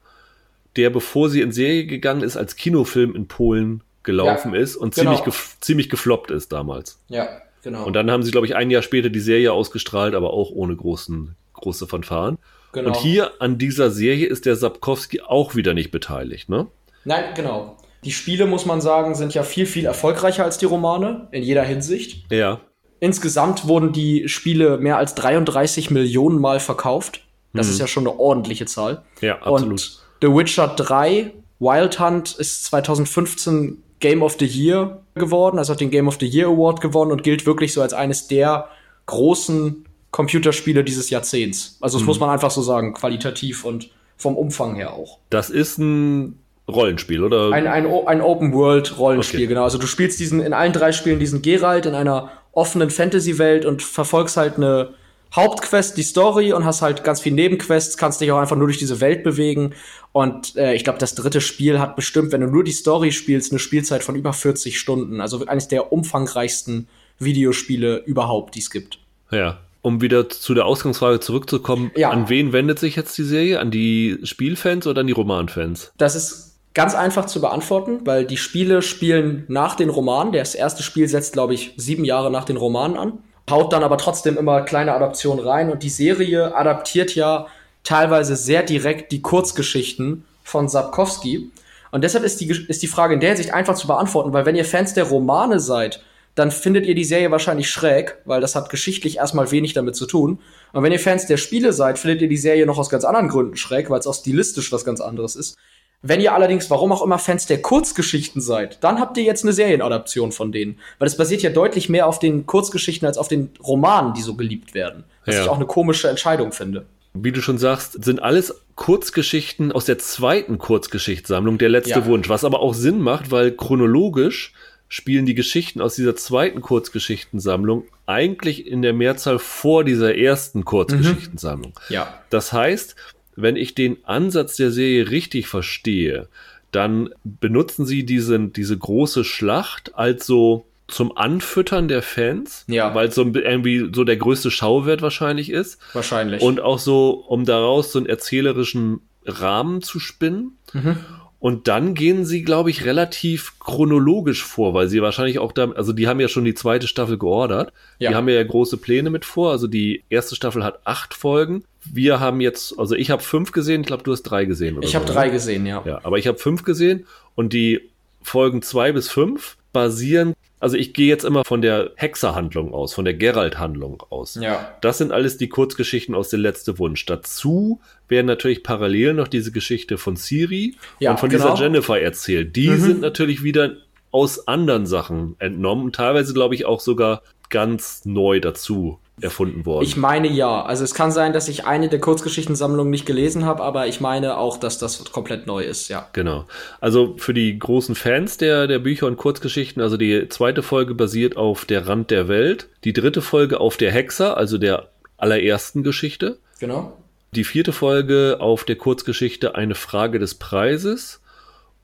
[0.76, 4.94] der, bevor sie in Serie gegangen ist, als Kinofilm in Polen gelaufen ja, ist und
[4.94, 5.10] genau.
[5.10, 6.98] ziemlich, gef ziemlich gefloppt ist damals.
[7.08, 7.28] Ja,
[7.62, 7.84] genau.
[7.84, 10.74] Und dann haben sie, glaube ich, ein Jahr später die Serie ausgestrahlt, aber auch ohne
[10.74, 12.38] großen, große Fanfaren.
[12.72, 12.88] Genau.
[12.88, 16.66] Und hier an dieser Serie ist der Sapkowski auch wieder nicht beteiligt, ne?
[17.04, 17.76] Nein, genau.
[18.04, 21.62] Die Spiele, muss man sagen, sind ja viel, viel erfolgreicher als die Romane, in jeder
[21.62, 22.24] Hinsicht.
[22.32, 22.60] Ja.
[22.98, 27.24] Insgesamt wurden die Spiele mehr als 33 Millionen Mal verkauft.
[27.52, 27.72] Das hm.
[27.72, 29.02] ist ja schon eine ordentliche Zahl.
[29.20, 29.72] Ja, absolut.
[29.72, 35.80] Und The Witcher 3 Wild Hunt ist 2015 Game of the Year geworden, also hat
[35.80, 38.68] den Game of the Year Award gewonnen und gilt wirklich so als eines der
[39.06, 41.78] großen Computerspiele dieses Jahrzehnts.
[41.80, 42.06] Also das mhm.
[42.06, 45.18] muss man einfach so sagen, qualitativ und vom Umfang her auch.
[45.30, 47.50] Das ist ein Rollenspiel, oder?
[47.50, 49.46] Ein, ein, ein Open-World-Rollenspiel, okay.
[49.48, 49.64] genau.
[49.64, 53.82] Also du spielst diesen in allen drei Spielen diesen Geralt in einer offenen Fantasy-Welt und
[53.82, 54.90] verfolgst halt eine
[55.34, 58.78] Hauptquest die Story und hast halt ganz viel Nebenquests, kannst dich auch einfach nur durch
[58.78, 59.74] diese Welt bewegen.
[60.12, 63.50] Und äh, ich glaube, das dritte Spiel hat bestimmt, wenn du nur die Story spielst,
[63.50, 65.20] eine Spielzeit von über 40 Stunden.
[65.20, 66.86] Also eines der umfangreichsten
[67.18, 68.98] Videospiele überhaupt, die es gibt.
[69.30, 69.60] Ja.
[69.80, 72.10] Um wieder zu der Ausgangsfrage zurückzukommen, ja.
[72.10, 73.58] an wen wendet sich jetzt die Serie?
[73.58, 75.92] An die Spielfans oder an die Romanfans?
[75.96, 80.32] Das ist ganz einfach zu beantworten, weil die Spiele spielen nach den Romanen.
[80.32, 83.18] Das erste Spiel setzt, glaube ich, sieben Jahre nach den Romanen an
[83.50, 87.46] haut dann aber trotzdem immer kleine Adaptionen rein und die Serie adaptiert ja
[87.84, 91.50] teilweise sehr direkt die Kurzgeschichten von Sapkowski.
[91.90, 94.56] Und deshalb ist die, ist die Frage in der Hinsicht einfach zu beantworten, weil wenn
[94.56, 96.02] ihr Fans der Romane seid,
[96.34, 100.06] dann findet ihr die Serie wahrscheinlich schräg, weil das hat geschichtlich erstmal wenig damit zu
[100.06, 100.38] tun.
[100.72, 103.28] Und wenn ihr Fans der Spiele seid, findet ihr die Serie noch aus ganz anderen
[103.28, 105.56] Gründen schräg, weil es auch stilistisch was ganz anderes ist.
[106.02, 109.52] Wenn ihr allerdings, warum auch immer, Fans der Kurzgeschichten seid, dann habt ihr jetzt eine
[109.52, 110.78] Serienadaption von denen.
[110.98, 114.34] Weil es basiert ja deutlich mehr auf den Kurzgeschichten als auf den Romanen, die so
[114.34, 115.04] geliebt werden.
[115.24, 115.42] Was ja.
[115.42, 116.86] ich auch eine komische Entscheidung finde.
[117.14, 122.06] Wie du schon sagst, sind alles Kurzgeschichten aus der zweiten Kurzgeschichtssammlung, der letzte ja.
[122.06, 124.54] Wunsch, was aber auch Sinn macht, weil chronologisch
[124.88, 131.72] spielen die Geschichten aus dieser zweiten Kurzgeschichtensammlung eigentlich in der Mehrzahl vor dieser ersten Kurzgeschichtensammlung.
[131.88, 131.94] Mhm.
[131.94, 132.18] Ja.
[132.30, 132.96] Das heißt,
[133.36, 136.28] wenn ich den Ansatz der Serie richtig verstehe,
[136.70, 142.94] dann benutzen sie diesen, diese große Schlacht als so zum Anfüttern der Fans, ja.
[142.94, 145.78] weil es so irgendwie so der größte Schauwert wahrscheinlich ist.
[145.94, 146.42] Wahrscheinlich.
[146.42, 150.58] Und auch so, um daraus so einen erzählerischen Rahmen zu spinnen.
[150.72, 150.96] Mhm.
[151.42, 155.92] Und dann gehen sie, glaube ich, relativ chronologisch vor, weil sie wahrscheinlich auch da, also
[155.92, 157.72] die haben ja schon die zweite Staffel geordert.
[157.98, 158.10] Ja.
[158.10, 159.50] Die haben ja große Pläne mit vor.
[159.50, 161.64] Also die erste Staffel hat acht Folgen.
[161.84, 164.78] Wir haben jetzt, also ich habe fünf gesehen, ich glaube, du hast drei gesehen.
[164.78, 165.82] Oder ich habe so, drei gesehen, ja.
[165.84, 167.90] Ja, aber ich habe fünf gesehen und die
[168.22, 173.04] Folgen zwei bis fünf basieren also ich gehe jetzt immer von der Hexerhandlung aus, von
[173.04, 174.38] der Geralt-Handlung aus.
[174.40, 174.72] Ja.
[174.80, 177.04] Das sind alles die Kurzgeschichten aus der letzte Wunsch.
[177.04, 181.50] Dazu werden natürlich parallel noch diese Geschichte von Siri ja, und von genau.
[181.50, 182.54] dieser Jennifer erzählt.
[182.54, 182.80] Die mhm.
[182.80, 183.72] sind natürlich wieder
[184.12, 189.84] aus anderen Sachen entnommen und teilweise, glaube ich, auch sogar ganz neu dazu erfunden worden.
[189.84, 190.62] Ich meine ja.
[190.62, 194.36] Also es kann sein, dass ich eine der Kurzgeschichtensammlungen nicht gelesen habe, aber ich meine
[194.36, 196.08] auch, dass das komplett neu ist, ja.
[196.12, 196.46] Genau.
[196.80, 201.36] Also für die großen Fans der, der Bücher und Kurzgeschichten, also die zweite Folge basiert
[201.36, 206.38] auf Der Rand der Welt, die dritte Folge auf der Hexer, also der allerersten Geschichte.
[206.58, 206.96] Genau.
[207.34, 211.20] Die vierte Folge auf der Kurzgeschichte Eine Frage des Preises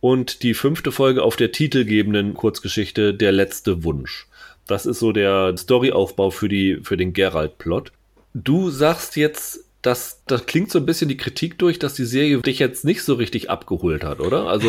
[0.01, 4.27] und die fünfte Folge auf der titelgebenden Kurzgeschichte Der letzte Wunsch.
[4.69, 7.91] Das ist so der Storyaufbau für die, für den Geralt-Plot.
[8.35, 12.39] Du sagst jetzt, dass das klingt so ein bisschen die Kritik durch, dass die Serie
[12.39, 14.47] dich jetzt nicht so richtig abgeholt hat, oder?
[14.47, 14.69] Also,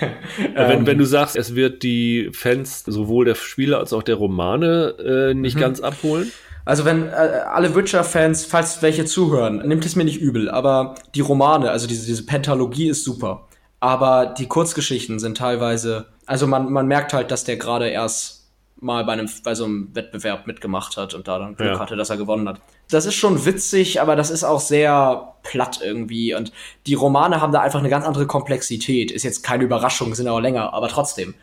[0.54, 4.94] wenn, wenn du sagst, es wird die Fans sowohl der Spiele als auch der Romane
[5.30, 5.60] äh, nicht mhm.
[5.60, 6.30] ganz abholen.
[6.64, 11.20] Also wenn äh, alle Witcher-Fans, falls welche zuhören, nimmt es mir nicht übel, aber die
[11.20, 13.48] Romane, also diese, diese Pentalogie ist super.
[13.80, 18.41] Aber die Kurzgeschichten sind teilweise, also man, man merkt halt, dass der gerade erst
[18.76, 21.78] mal bei, einem, bei so einem Wettbewerb mitgemacht hat und da dann Glück ja.
[21.78, 22.60] hatte, dass er gewonnen hat.
[22.90, 26.34] Das ist schon witzig, aber das ist auch sehr platt irgendwie.
[26.34, 26.52] Und
[26.86, 29.10] die Romane haben da einfach eine ganz andere Komplexität.
[29.10, 31.34] Ist jetzt keine Überraschung, sind aber länger, aber trotzdem.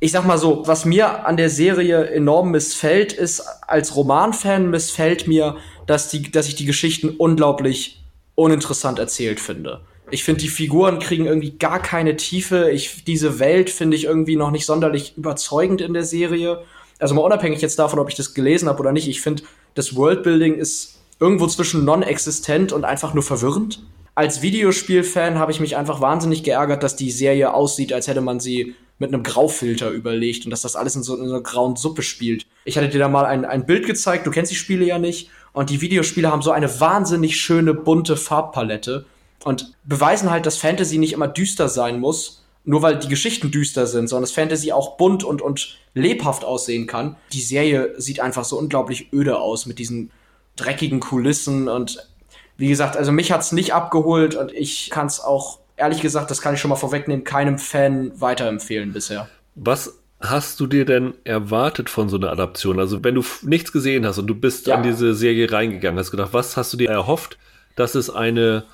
[0.00, 5.26] Ich sag mal so, was mir an der Serie enorm missfällt, ist, als Romanfan missfällt
[5.26, 9.80] mir, dass, die, dass ich die Geschichten unglaublich uninteressant erzählt finde.
[10.10, 12.70] Ich finde, die Figuren kriegen irgendwie gar keine Tiefe.
[12.70, 16.62] Ich, diese Welt finde ich irgendwie noch nicht sonderlich überzeugend in der Serie
[16.98, 19.42] also mal unabhängig jetzt davon, ob ich das gelesen habe oder nicht, ich finde,
[19.74, 23.82] das Worldbuilding ist irgendwo zwischen non-existent und einfach nur verwirrend.
[24.14, 28.38] Als Videospielfan habe ich mich einfach wahnsinnig geärgert, dass die Serie aussieht, als hätte man
[28.38, 31.74] sie mit einem Graufilter überlegt und dass das alles in so, in so einer grauen
[31.74, 32.46] Suppe spielt.
[32.64, 35.30] Ich hatte dir da mal ein, ein Bild gezeigt, du kennst die Spiele ja nicht,
[35.52, 39.06] und die Videospiele haben so eine wahnsinnig schöne bunte Farbpalette
[39.44, 43.86] und beweisen halt, dass Fantasy nicht immer düster sein muss, nur weil die Geschichten düster
[43.86, 47.16] sind, sondern dass Fantasy auch bunt und, und lebhaft aussehen kann.
[47.32, 50.10] Die Serie sieht einfach so unglaublich öde aus mit diesen
[50.56, 52.08] dreckigen Kulissen und
[52.56, 56.40] wie gesagt, also mich hat's nicht abgeholt und ich kann es auch, ehrlich gesagt, das
[56.40, 59.28] kann ich schon mal vorwegnehmen, keinem Fan weiterempfehlen bisher.
[59.56, 62.78] Was hast du dir denn erwartet von so einer Adaption?
[62.78, 64.76] Also wenn du nichts gesehen hast und du bist ja.
[64.76, 67.38] an diese Serie reingegangen, hast gedacht, was hast du dir erhofft,
[67.76, 68.64] dass es eine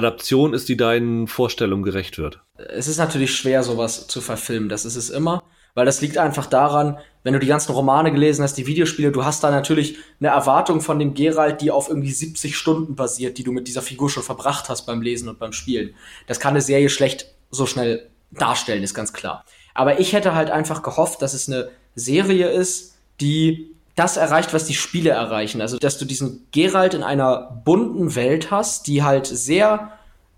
[0.00, 2.40] Adaption ist, die deinen Vorstellungen gerecht wird?
[2.56, 4.68] Es ist natürlich schwer, sowas zu verfilmen.
[4.68, 5.42] Das ist es immer.
[5.74, 9.24] Weil das liegt einfach daran, wenn du die ganzen Romane gelesen hast, die Videospiele, du
[9.24, 13.44] hast da natürlich eine Erwartung von dem Geralt, die auf irgendwie 70 Stunden basiert, die
[13.44, 15.94] du mit dieser Figur schon verbracht hast beim Lesen und beim Spielen.
[16.26, 19.44] Das kann eine Serie schlecht so schnell darstellen, ist ganz klar.
[19.74, 24.64] Aber ich hätte halt einfach gehofft, dass es eine Serie ist, die das erreicht, was
[24.64, 25.60] die Spiele erreichen.
[25.60, 29.92] Also, dass du diesen Geralt in einer bunten Welt hast, die halt sehr,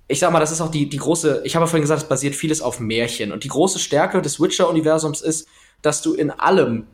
[0.09, 2.09] ich sag mal, das ist auch die, die große, ich habe ja vorhin gesagt, es
[2.09, 3.31] basiert vieles auf Märchen.
[3.31, 5.47] Und die große Stärke des Witcher-Universums ist,
[5.81, 6.89] dass du in allem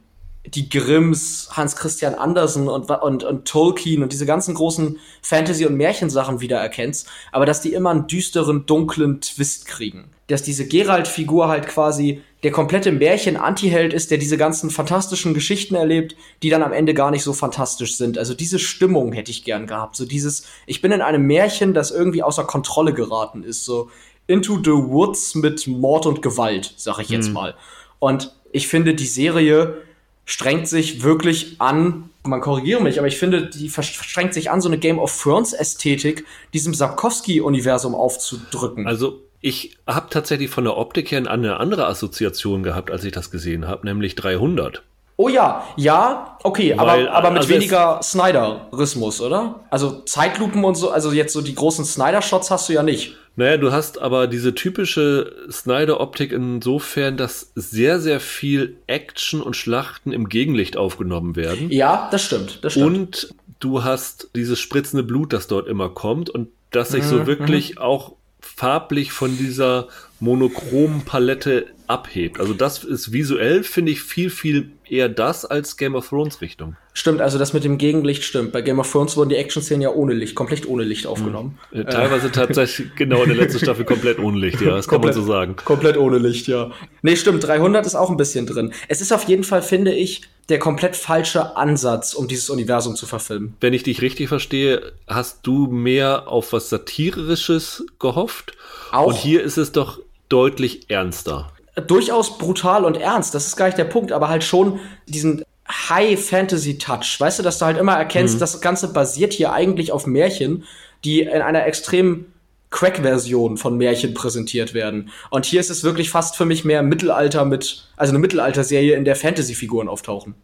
[0.44, 5.76] die Grimms, Hans Christian Andersen und, und, und Tolkien und diese ganzen großen Fantasy- und
[5.76, 10.10] Märchensachen wiedererkennst, aber dass die immer einen düsteren, dunklen Twist kriegen.
[10.28, 16.14] Dass diese Geralt-Figur halt quasi der komplette Märchen-Antiheld ist, der diese ganzen fantastischen Geschichten erlebt,
[16.42, 18.16] die dann am Ende gar nicht so fantastisch sind.
[18.16, 19.96] Also diese Stimmung hätte ich gern gehabt.
[19.96, 23.64] So dieses, ich bin in einem Märchen, das irgendwie außer Kontrolle geraten ist.
[23.64, 23.90] So
[24.28, 27.34] Into the Woods mit Mord und Gewalt, sag ich jetzt mhm.
[27.34, 27.54] mal.
[27.98, 29.78] Und ich finde, die Serie
[30.26, 34.68] strengt sich wirklich an, man korrigiere mich, aber ich finde, die strengt sich an, so
[34.68, 38.86] eine Game of Thrones Ästhetik diesem Sapkowski-Universum aufzudrücken.
[38.86, 43.30] Also ich habe tatsächlich von der Optik her eine andere Assoziation gehabt, als ich das
[43.30, 44.82] gesehen habe, nämlich 300.
[45.20, 49.64] Oh ja, ja, okay, Weil, aber, aber mit also weniger Snyder-Rhythmus, oder?
[49.68, 53.16] Also Zeitlupen und so, also jetzt so die großen Snyder-Shots hast du ja nicht.
[53.34, 60.12] Naja, du hast aber diese typische Snyder-Optik insofern, dass sehr, sehr viel Action und Schlachten
[60.12, 61.70] im Gegenlicht aufgenommen werden.
[61.70, 62.86] Ja, das stimmt, das stimmt.
[62.86, 67.26] Und du hast dieses spritzende Blut, das dort immer kommt und das sich so mhm,
[67.26, 67.78] wirklich mhm.
[67.78, 68.14] auch
[68.58, 69.86] farblich von dieser
[70.18, 72.38] monochromen Palette abhebt.
[72.38, 76.76] Also das ist visuell, finde ich, viel, viel eher das als Game of Thrones Richtung.
[76.92, 78.52] Stimmt, also das mit dem Gegenlicht stimmt.
[78.52, 81.58] Bei Game of Thrones wurden die Action-Szenen ja ohne Licht, komplett ohne Licht aufgenommen.
[81.72, 81.86] Mhm.
[81.86, 85.26] Teilweise tatsächlich, genau in der letzten Staffel komplett ohne Licht, ja, das komplett, kann man
[85.26, 85.56] so sagen.
[85.56, 86.70] Komplett ohne Licht, ja.
[87.02, 88.72] Nee, stimmt, 300 ist auch ein bisschen drin.
[88.88, 93.06] Es ist auf jeden Fall, finde ich, der komplett falsche Ansatz, um dieses Universum zu
[93.06, 93.54] verfilmen.
[93.60, 98.52] Wenn ich dich richtig verstehe, hast du mehr auf was Satirisches gehofft?
[98.90, 99.08] Auch.
[99.08, 103.78] Und hier ist es doch deutlich ernster durchaus brutal und ernst, das ist gar nicht
[103.78, 108.40] der Punkt, aber halt schon diesen High-Fantasy-Touch, weißt du, dass du halt immer erkennst, mhm.
[108.40, 110.64] das Ganze basiert hier eigentlich auf Märchen,
[111.04, 112.26] die in einer extrem
[112.70, 115.10] Crack-Version von Märchen präsentiert werden.
[115.30, 119.04] Und hier ist es wirklich fast für mich mehr Mittelalter mit, also eine Mittelalter-Serie, in
[119.04, 120.34] der Fantasy-Figuren auftauchen.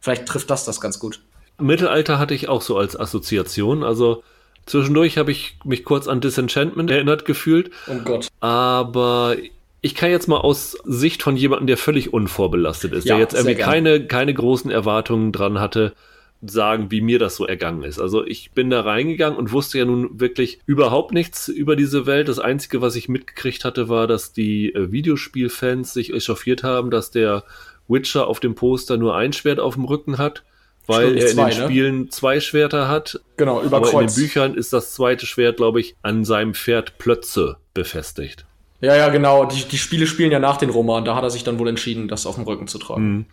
[0.00, 1.20] Vielleicht trifft das das ganz gut.
[1.58, 4.22] Mittelalter hatte ich auch so als Assoziation, also
[4.66, 7.70] Zwischendurch habe ich mich kurz an Disenchantment erinnert gefühlt.
[7.88, 8.28] Oh Gott.
[8.38, 9.36] Aber
[9.82, 13.34] ich kann jetzt mal aus Sicht von jemandem, der völlig unvorbelastet ist, ja, der jetzt
[13.34, 15.94] irgendwie keine, keine großen Erwartungen dran hatte,
[16.42, 17.98] sagen, wie mir das so ergangen ist.
[17.98, 22.28] Also ich bin da reingegangen und wusste ja nun wirklich überhaupt nichts über diese Welt.
[22.28, 27.10] Das Einzige, was ich mitgekriegt hatte, war, dass die äh, Videospielfans sich echauffiert haben, dass
[27.10, 27.44] der
[27.88, 30.44] Witcher auf dem Poster nur ein Schwert auf dem Rücken hat,
[30.86, 31.64] weil er in zwei, den ne?
[31.64, 33.20] Spielen zwei Schwerter hat.
[33.36, 34.16] Genau, über Aber Kreuz.
[34.16, 38.46] in den Büchern ist das zweite Schwert, glaube ich, an seinem Pferd Plötze befestigt.
[38.80, 39.44] Ja, ja, genau.
[39.44, 41.04] Die, die Spiele spielen ja nach den Roman.
[41.04, 43.12] Da hat er sich dann wohl entschieden, das auf dem Rücken zu tragen.
[43.12, 43.24] Mhm.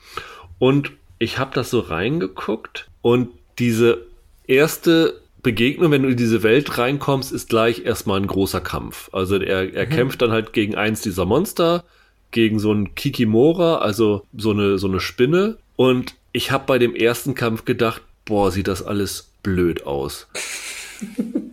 [0.59, 3.29] Und ich habe das so reingeguckt und
[3.59, 4.05] diese
[4.45, 9.09] erste Begegnung, wenn du in diese Welt reinkommst, ist gleich erstmal ein großer Kampf.
[9.13, 9.89] Also er, er mhm.
[9.89, 11.83] kämpft dann halt gegen eins dieser Monster,
[12.31, 15.57] gegen so einen Kikimora, also so eine, so eine Spinne.
[15.75, 20.27] Und ich habe bei dem ersten Kampf gedacht, boah, sieht das alles blöd aus.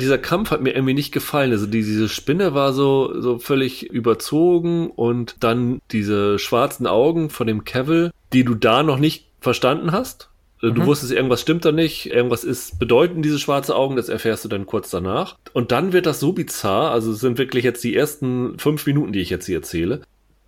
[0.00, 1.52] dieser Kampf hat mir irgendwie nicht gefallen.
[1.52, 7.64] Also diese Spinne war so, so völlig überzogen und dann diese schwarzen Augen von dem
[7.64, 10.30] Cavill, die du da noch nicht verstanden hast.
[10.60, 10.86] Du mhm.
[10.86, 14.64] wusstest, irgendwas stimmt da nicht, irgendwas ist bedeutend, diese schwarze Augen, das erfährst du dann
[14.64, 15.36] kurz danach.
[15.52, 19.12] Und dann wird das so bizarr, also es sind wirklich jetzt die ersten fünf Minuten,
[19.12, 20.00] die ich jetzt hier erzähle.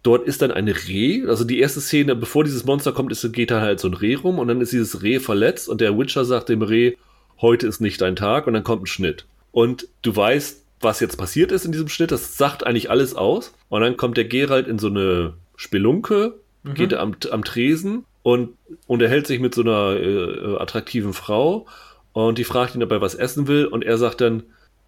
[0.02, 3.50] Dort ist dann eine Reh, also die erste Szene, bevor dieses Monster kommt, ist, geht
[3.50, 6.24] da halt so ein Reh rum und dann ist dieses Reh verletzt und der Witcher
[6.24, 6.94] sagt dem Reh,
[7.42, 11.16] heute ist nicht dein Tag und dann kommt ein Schnitt und du weißt, was jetzt
[11.16, 12.10] passiert ist in diesem Schnitt.
[12.10, 13.54] Das sagt eigentlich alles aus.
[13.70, 16.74] Und dann kommt der Gerald in so eine Spelunke, mhm.
[16.74, 18.50] geht am, am Tresen und
[18.86, 21.66] unterhält sich mit so einer äh, attraktiven Frau.
[22.12, 23.64] Und die fragt ihn, ob er was essen will.
[23.64, 24.42] Und er sagt dann,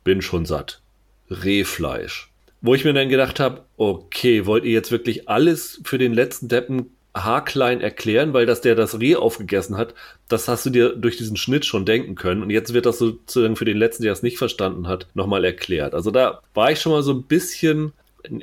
[0.04, 0.83] bin schon satt.
[1.31, 2.31] Rehfleisch.
[2.61, 6.48] Wo ich mir dann gedacht habe, okay, wollt ihr jetzt wirklich alles für den letzten
[6.48, 9.94] Deppen haarklein erklären, weil dass der das Reh aufgegessen hat,
[10.29, 12.42] das hast du dir durch diesen Schnitt schon denken können.
[12.42, 15.94] Und jetzt wird das sozusagen für den letzten, der es nicht verstanden hat, nochmal erklärt.
[15.94, 17.92] Also da war ich schon mal so ein bisschen,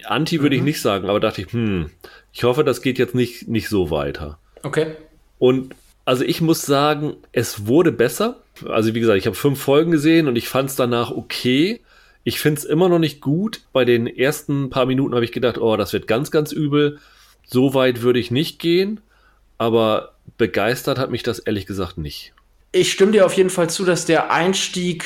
[0.06, 0.62] anti würde mhm.
[0.62, 1.89] ich nicht sagen, aber dachte ich, hm,
[2.34, 4.39] ich hoffe, das geht jetzt nicht, nicht so weiter.
[4.63, 4.95] Okay.
[5.38, 5.75] Und
[6.06, 8.41] also ich muss sagen, es wurde besser.
[8.67, 11.82] Also wie gesagt, ich habe fünf Folgen gesehen und ich fand es danach okay.
[12.23, 13.62] Ich finde es immer noch nicht gut.
[13.73, 16.99] Bei den ersten paar Minuten habe ich gedacht, oh, das wird ganz, ganz übel.
[17.45, 19.01] So weit würde ich nicht gehen,
[19.58, 22.34] aber begeistert hat mich das ehrlich gesagt nicht.
[22.71, 25.05] Ich stimme dir auf jeden Fall zu, dass der Einstieg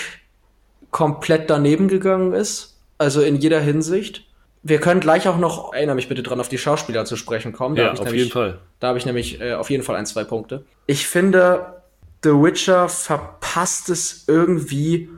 [0.92, 2.78] komplett daneben gegangen ist.
[2.98, 4.26] Also in jeder Hinsicht.
[4.62, 7.76] Wir können gleich auch noch, erinnere mich bitte dran, auf die Schauspieler zu sprechen kommen.
[7.76, 8.60] Da ja, auf nämlich, jeden Fall.
[8.80, 10.66] Da habe ich nämlich äh, auf jeden Fall ein, zwei Punkte.
[10.86, 11.82] Ich finde,
[12.24, 15.10] The Witcher verpasst es irgendwie,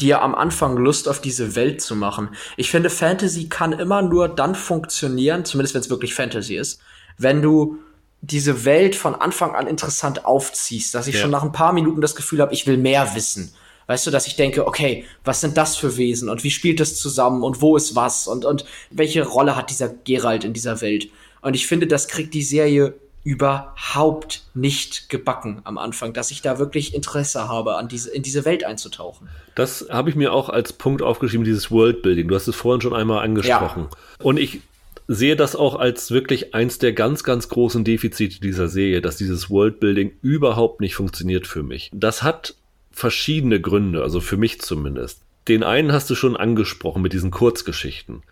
[0.00, 2.30] dir am Anfang Lust auf diese Welt zu machen.
[2.56, 6.80] Ich finde, Fantasy kann immer nur dann funktionieren, zumindest wenn es wirklich Fantasy ist,
[7.18, 7.78] wenn du
[8.20, 11.22] diese Welt von Anfang an interessant aufziehst, dass ich ja.
[11.22, 13.52] schon nach ein paar Minuten das Gefühl habe, ich will mehr wissen.
[13.88, 16.96] Weißt du, dass ich denke, okay, was sind das für Wesen und wie spielt das
[16.96, 21.08] zusammen und wo ist was und, und welche Rolle hat dieser Geralt in dieser Welt?
[21.40, 26.58] Und ich finde, das kriegt die Serie überhaupt nicht gebacken am Anfang, dass ich da
[26.58, 29.28] wirklich Interesse habe, an diese, in diese Welt einzutauchen.
[29.54, 32.28] Das habe ich mir auch als Punkt aufgeschrieben, dieses Worldbuilding.
[32.28, 33.88] Du hast es vorhin schon einmal angesprochen.
[33.90, 34.24] Ja.
[34.24, 34.60] Und ich
[35.06, 39.50] sehe das auch als wirklich eins der ganz, ganz großen Defizite dieser Serie, dass dieses
[39.50, 41.90] Worldbuilding überhaupt nicht funktioniert für mich.
[41.92, 42.54] Das hat
[42.90, 45.20] verschiedene Gründe, also für mich zumindest.
[45.48, 48.22] Den einen hast du schon angesprochen mit diesen Kurzgeschichten.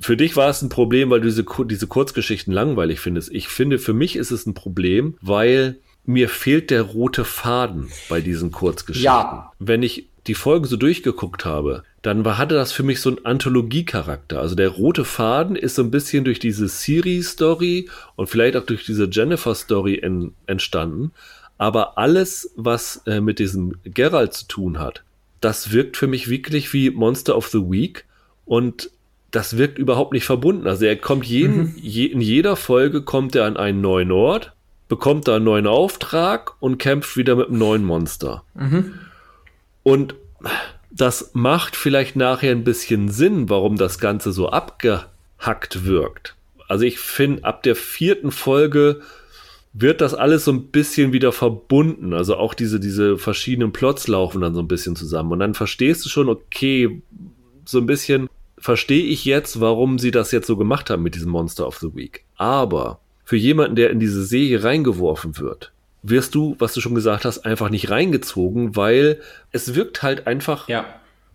[0.00, 3.32] Für dich war es ein Problem, weil du diese, diese Kurzgeschichten langweilig findest.
[3.32, 8.20] Ich finde, für mich ist es ein Problem, weil mir fehlt der rote Faden bei
[8.20, 9.04] diesen Kurzgeschichten.
[9.04, 9.52] Ja.
[9.58, 14.40] Wenn ich die Folgen so durchgeguckt habe, dann hatte das für mich so einen Anthologie-Charakter.
[14.40, 18.84] Also der rote Faden ist so ein bisschen durch diese Siri-Story und vielleicht auch durch
[18.84, 21.12] diese Jennifer-Story en, entstanden.
[21.58, 25.02] Aber alles, was äh, mit diesem Geralt zu tun hat,
[25.40, 28.04] das wirkt für mich wirklich wie Monster of the Week
[28.44, 28.90] und
[29.36, 30.66] das wirkt überhaupt nicht verbunden.
[30.66, 31.74] Also er kommt jeden, mhm.
[31.76, 34.54] je, in jeder Folge kommt er an einen neuen Ort,
[34.88, 38.44] bekommt da einen neuen Auftrag und kämpft wieder mit einem neuen Monster.
[38.54, 38.94] Mhm.
[39.82, 40.14] Und
[40.90, 46.34] das macht vielleicht nachher ein bisschen Sinn, warum das Ganze so abgehackt wirkt.
[46.66, 49.02] Also ich finde, ab der vierten Folge
[49.74, 52.14] wird das alles so ein bisschen wieder verbunden.
[52.14, 55.32] Also auch diese, diese verschiedenen Plots laufen dann so ein bisschen zusammen.
[55.32, 57.02] Und dann verstehst du schon, okay,
[57.66, 61.30] so ein bisschen, verstehe ich jetzt, warum sie das jetzt so gemacht haben mit diesem
[61.30, 62.24] Monster of the Week.
[62.36, 67.24] Aber für jemanden, der in diese Serie reingeworfen wird, wirst du, was du schon gesagt
[67.24, 69.20] hast, einfach nicht reingezogen, weil
[69.52, 70.86] es wirkt halt einfach ja.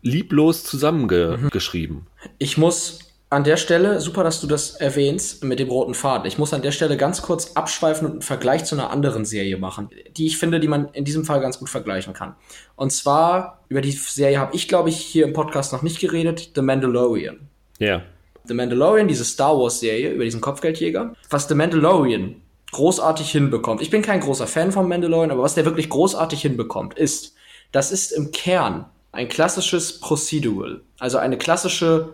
[0.02, 2.08] lieblos zusammengeschrieben.
[2.38, 3.00] Ich muss
[3.32, 6.28] an der Stelle, super, dass du das erwähnst mit dem roten Faden.
[6.28, 9.58] Ich muss an der Stelle ganz kurz abschweifen und einen Vergleich zu einer anderen Serie
[9.58, 12.36] machen, die ich finde, die man in diesem Fall ganz gut vergleichen kann.
[12.76, 16.52] Und zwar, über die Serie habe ich, glaube ich, hier im Podcast noch nicht geredet,
[16.56, 17.40] The Mandalorian.
[17.80, 18.02] Ja.
[18.44, 21.16] The Mandalorian, diese Star Wars-Serie über diesen Kopfgeldjäger.
[21.30, 22.36] Was The Mandalorian
[22.74, 26.96] großartig hinbekommt, ich bin kein großer Fan von Mandalorian, aber was der wirklich großartig hinbekommt,
[26.96, 27.34] ist,
[27.72, 30.82] das ist im Kern ein klassisches Procedural.
[31.00, 32.10] Also eine klassische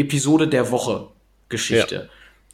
[0.00, 1.08] Episode der Woche
[1.48, 1.94] Geschichte.
[1.94, 2.02] Ja.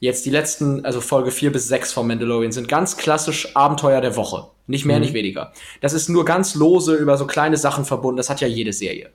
[0.01, 4.17] Jetzt die letzten, also Folge 4 bis 6 von Mandalorian sind ganz klassisch Abenteuer der
[4.17, 4.49] Woche.
[4.67, 5.03] Nicht mehr, mhm.
[5.03, 5.53] nicht weniger.
[5.81, 8.17] Das ist nur ganz lose über so kleine Sachen verbunden.
[8.17, 9.11] Das hat ja jede Serie.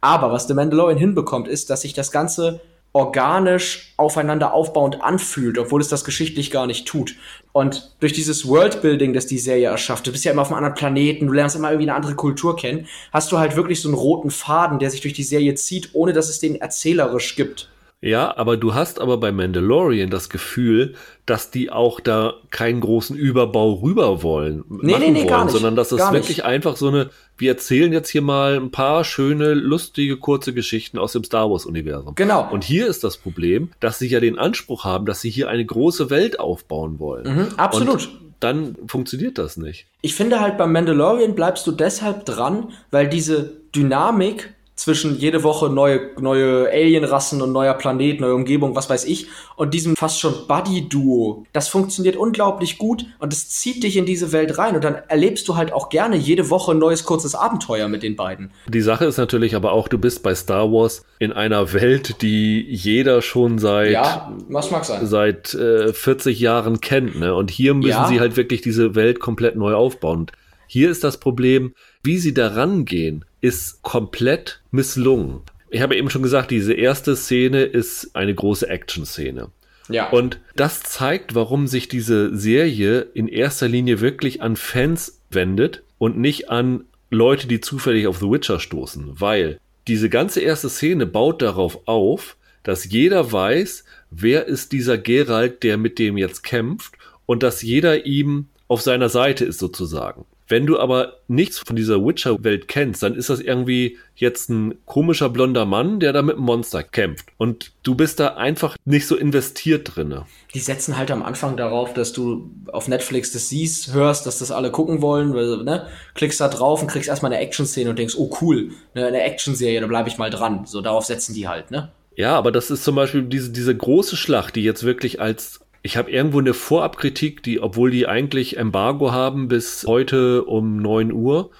[0.00, 2.60] Aber was The Mandalorian hinbekommt, ist, dass sich das Ganze
[2.92, 7.14] organisch aufeinander aufbauend anfühlt, obwohl es das geschichtlich gar nicht tut.
[7.52, 10.74] Und durch dieses Worldbuilding, das die Serie erschafft, du bist ja immer auf einem anderen
[10.74, 13.96] Planeten, du lernst immer irgendwie eine andere Kultur kennen, hast du halt wirklich so einen
[13.96, 17.68] roten Faden, der sich durch die Serie zieht, ohne dass es den erzählerisch gibt.
[18.02, 20.94] Ja, aber du hast aber bei Mandalorian das Gefühl,
[21.26, 25.76] dass die auch da keinen großen Überbau rüber wollen, nee, machen nee, nee, wollen, sondern
[25.76, 26.44] dass es wirklich nicht.
[26.44, 31.12] einfach so eine, wir erzählen jetzt hier mal ein paar schöne, lustige, kurze Geschichten aus
[31.12, 32.14] dem Star Wars Universum.
[32.14, 32.48] Genau.
[32.50, 35.64] Und hier ist das Problem, dass sie ja den Anspruch haben, dass sie hier eine
[35.64, 37.34] große Welt aufbauen wollen.
[37.34, 38.06] Mhm, absolut.
[38.06, 39.86] Und dann funktioniert das nicht.
[40.00, 45.68] Ich finde halt beim Mandalorian bleibst du deshalb dran, weil diese Dynamik zwischen jede Woche
[45.68, 50.46] neue, neue Alienrassen und neuer Planet, neue Umgebung, was weiß ich, und diesem fast schon
[50.48, 51.44] Buddy-Duo.
[51.52, 55.46] Das funktioniert unglaublich gut und es zieht dich in diese Welt rein und dann erlebst
[55.48, 58.52] du halt auch gerne jede Woche ein neues kurzes Abenteuer mit den beiden.
[58.68, 62.62] Die Sache ist natürlich aber auch, du bist bei Star Wars in einer Welt, die
[62.62, 65.06] jeder schon seit, ja, was mag sein.
[65.06, 67.34] seit äh, 40 Jahren kennt, ne?
[67.34, 68.08] Und hier müssen ja.
[68.08, 70.30] sie halt wirklich diese Welt komplett neu aufbauen.
[70.66, 75.40] Hier ist das Problem, wie sie da rangehen, ist komplett misslungen.
[75.70, 79.48] Ich habe eben schon gesagt, diese erste Szene ist eine große Action-Szene.
[79.88, 80.10] Ja.
[80.10, 86.18] Und das zeigt, warum sich diese Serie in erster Linie wirklich an Fans wendet und
[86.18, 89.58] nicht an Leute, die zufällig auf The Witcher stoßen, weil
[89.88, 95.76] diese ganze erste Szene baut darauf auf, dass jeder weiß, wer ist dieser Geralt, der
[95.76, 96.94] mit dem jetzt kämpft
[97.26, 100.24] und dass jeder ihm auf seiner Seite ist sozusagen.
[100.50, 105.28] Wenn du aber nichts von dieser Witcher-Welt kennst, dann ist das irgendwie jetzt ein komischer
[105.28, 107.28] blonder Mann, der da mit einem Monster kämpft.
[107.38, 110.26] Und du bist da einfach nicht so investiert drinne.
[110.52, 114.50] Die setzen halt am Anfang darauf, dass du auf Netflix das siehst, hörst, dass das
[114.50, 118.36] alle gucken wollen, ne, klickst da drauf und kriegst erstmal eine Action-Szene und denkst, oh
[118.40, 120.66] cool, ne, eine Action-Serie, da bleibe ich mal dran.
[120.66, 121.92] So, darauf setzen die halt, ne?
[122.16, 125.96] Ja, aber das ist zum Beispiel diese, diese große Schlacht, die jetzt wirklich als ich
[125.96, 131.50] habe irgendwo eine Vorabkritik, die, obwohl die eigentlich Embargo haben bis heute um neun Uhr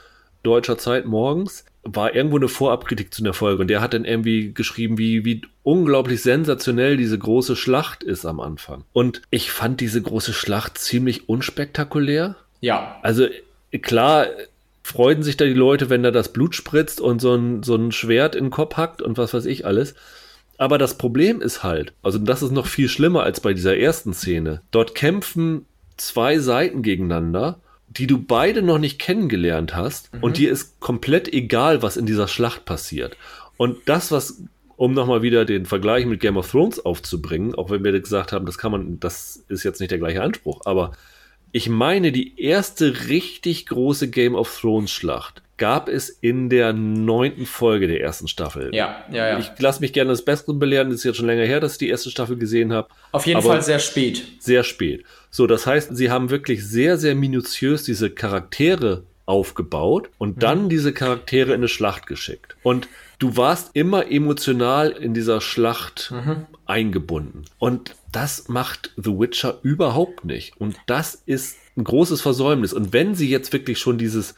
[0.42, 3.62] deutscher Zeit morgens, war irgendwo eine Vorabkritik zu einer Folge.
[3.62, 8.40] Und der hat dann irgendwie geschrieben, wie, wie unglaublich sensationell diese große Schlacht ist am
[8.40, 8.84] Anfang.
[8.92, 12.36] Und ich fand diese große Schlacht ziemlich unspektakulär.
[12.60, 12.98] Ja.
[13.02, 13.26] Also
[13.80, 14.26] klar,
[14.82, 17.92] freuen sich da die Leute, wenn da das Blut spritzt und so ein, so ein
[17.92, 19.94] Schwert in den Kopf hackt und was weiß ich alles.
[20.60, 24.12] Aber das Problem ist halt, also das ist noch viel schlimmer als bei dieser ersten
[24.12, 24.60] Szene.
[24.70, 25.64] Dort kämpfen
[25.96, 30.22] zwei Seiten gegeneinander, die du beide noch nicht kennengelernt hast mhm.
[30.22, 33.16] und dir ist komplett egal, was in dieser Schlacht passiert.
[33.56, 34.42] Und das, was
[34.76, 38.44] um nochmal wieder den Vergleich mit Game of Thrones aufzubringen, auch wenn wir gesagt haben,
[38.44, 40.92] das kann man, das ist jetzt nicht der gleiche Anspruch, aber
[41.52, 47.46] ich meine, die erste richtig große Game of Thrones Schlacht gab es in der neunten
[47.46, 48.74] Folge der ersten Staffel.
[48.74, 49.38] Ja, ja, ja.
[49.38, 50.88] Ich lasse mich gerne das Bessere belehren.
[50.88, 52.88] Das ist jetzt schon länger her, dass ich die erste Staffel gesehen habe.
[53.12, 54.24] Auf jeden Fall sehr spät.
[54.40, 55.04] Sehr spät.
[55.30, 60.40] So, das heißt, sie haben wirklich sehr, sehr minutiös diese Charaktere aufgebaut und mhm.
[60.40, 62.56] dann diese Charaktere in eine Schlacht geschickt.
[62.62, 62.88] Und
[63.18, 66.46] du warst immer emotional in dieser Schlacht mhm.
[66.64, 67.44] eingebunden.
[67.58, 70.58] Und das macht The Witcher überhaupt nicht.
[70.58, 72.72] Und das ist ein großes Versäumnis.
[72.72, 74.34] Und wenn sie jetzt wirklich schon dieses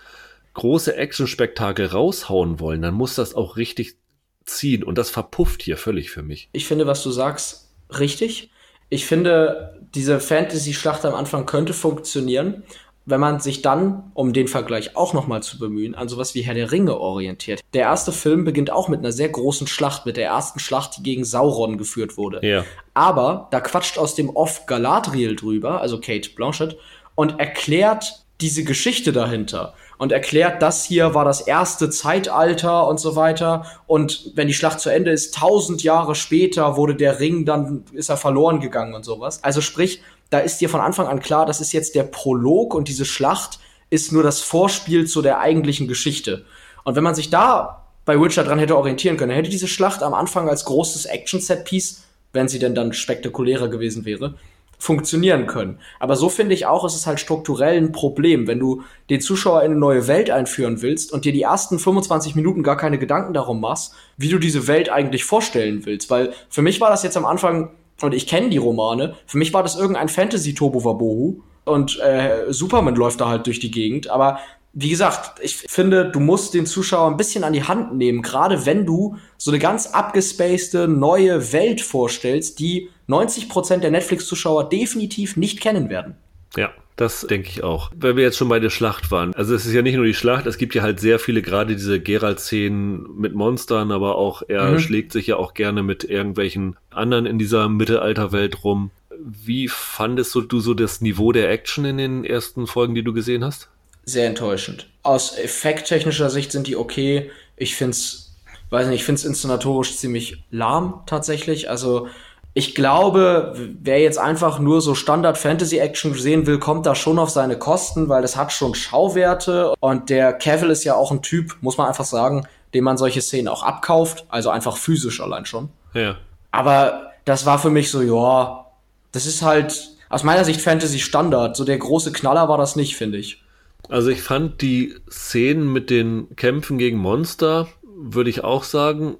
[0.54, 3.96] große Action-Spektakel raushauen wollen, dann muss das auch richtig
[4.44, 4.82] ziehen.
[4.84, 6.48] Und das verpufft hier völlig für mich.
[6.52, 8.50] Ich finde, was du sagst, richtig.
[8.88, 12.64] Ich finde, diese Fantasy-Schlacht am Anfang könnte funktionieren
[13.04, 16.54] wenn man sich dann, um den Vergleich auch nochmal zu bemühen, an sowas wie Herr
[16.54, 17.60] der Ringe orientiert.
[17.74, 21.02] Der erste Film beginnt auch mit einer sehr großen Schlacht, mit der ersten Schlacht, die
[21.02, 22.46] gegen Sauron geführt wurde.
[22.46, 22.64] Ja.
[22.94, 26.76] Aber da quatscht aus dem Off Galadriel drüber, also Kate Blanchett,
[27.14, 33.14] und erklärt diese Geschichte dahinter und erklärt, das hier war das erste Zeitalter und so
[33.14, 33.66] weiter.
[33.86, 38.08] Und wenn die Schlacht zu Ende ist, tausend Jahre später wurde der Ring, dann ist
[38.08, 39.44] er verloren gegangen und sowas.
[39.44, 42.88] Also sprich, da ist dir von Anfang an klar, das ist jetzt der Prolog und
[42.88, 46.46] diese Schlacht ist nur das Vorspiel zu der eigentlichen Geschichte.
[46.82, 50.14] Und wenn man sich da bei Witcher dran hätte orientieren können, hätte diese Schlacht am
[50.14, 54.34] Anfang als großes Action-Set-Piece, wenn sie denn dann spektakulärer gewesen wäre,
[54.82, 55.78] funktionieren können.
[56.00, 59.62] Aber so finde ich auch, ist es halt strukturell ein Problem, wenn du den Zuschauer
[59.62, 63.32] in eine neue Welt einführen willst und dir die ersten 25 Minuten gar keine Gedanken
[63.32, 66.10] darum machst, wie du diese Welt eigentlich vorstellen willst.
[66.10, 67.70] Weil für mich war das jetzt am Anfang
[68.00, 69.14] und ich kenne die Romane.
[69.24, 71.42] Für mich war das irgendein Fantasy-Tobo-Wabohu.
[71.64, 74.10] Und äh, Superman läuft da halt durch die Gegend.
[74.10, 74.40] Aber
[74.72, 78.66] wie gesagt, ich finde, du musst den Zuschauer ein bisschen an die Hand nehmen, gerade
[78.66, 85.60] wenn du so eine ganz abgespacede neue Welt vorstellst, die 90% der Netflix-Zuschauer definitiv nicht
[85.60, 86.16] kennen werden.
[86.56, 87.90] Ja, das denke ich auch.
[87.96, 89.34] Weil wir jetzt schon bei der Schlacht waren.
[89.34, 91.74] Also es ist ja nicht nur die Schlacht, es gibt ja halt sehr viele, gerade
[91.74, 94.78] diese Geralt-Szenen mit Monstern, aber auch er mhm.
[94.78, 98.90] schlägt sich ja auch gerne mit irgendwelchen anderen in dieser Mittelalterwelt rum.
[99.18, 103.44] Wie fandest du so das Niveau der Action in den ersten Folgen, die du gesehen
[103.44, 103.68] hast?
[104.04, 104.88] Sehr enttäuschend.
[105.02, 107.30] Aus effekttechnischer Sicht sind die okay.
[107.56, 108.34] Ich find's,
[108.70, 111.70] weiß nicht, ich find's inszenatorisch ziemlich lahm tatsächlich.
[111.70, 112.08] Also
[112.54, 117.58] ich glaube, wer jetzt einfach nur so Standard-Fantasy-Action sehen will, kommt da schon auf seine
[117.58, 119.72] Kosten, weil das hat schon Schauwerte.
[119.80, 123.22] Und der Cavill ist ja auch ein Typ, muss man einfach sagen, dem man solche
[123.22, 124.26] Szenen auch abkauft.
[124.28, 125.70] Also einfach physisch allein schon.
[125.94, 126.16] Ja.
[126.50, 128.66] Aber das war für mich so, ja,
[129.12, 131.56] das ist halt aus meiner Sicht Fantasy-Standard.
[131.56, 133.42] So der große Knaller war das nicht, finde ich.
[133.88, 139.16] Also ich fand die Szenen mit den Kämpfen gegen Monster, würde ich auch sagen,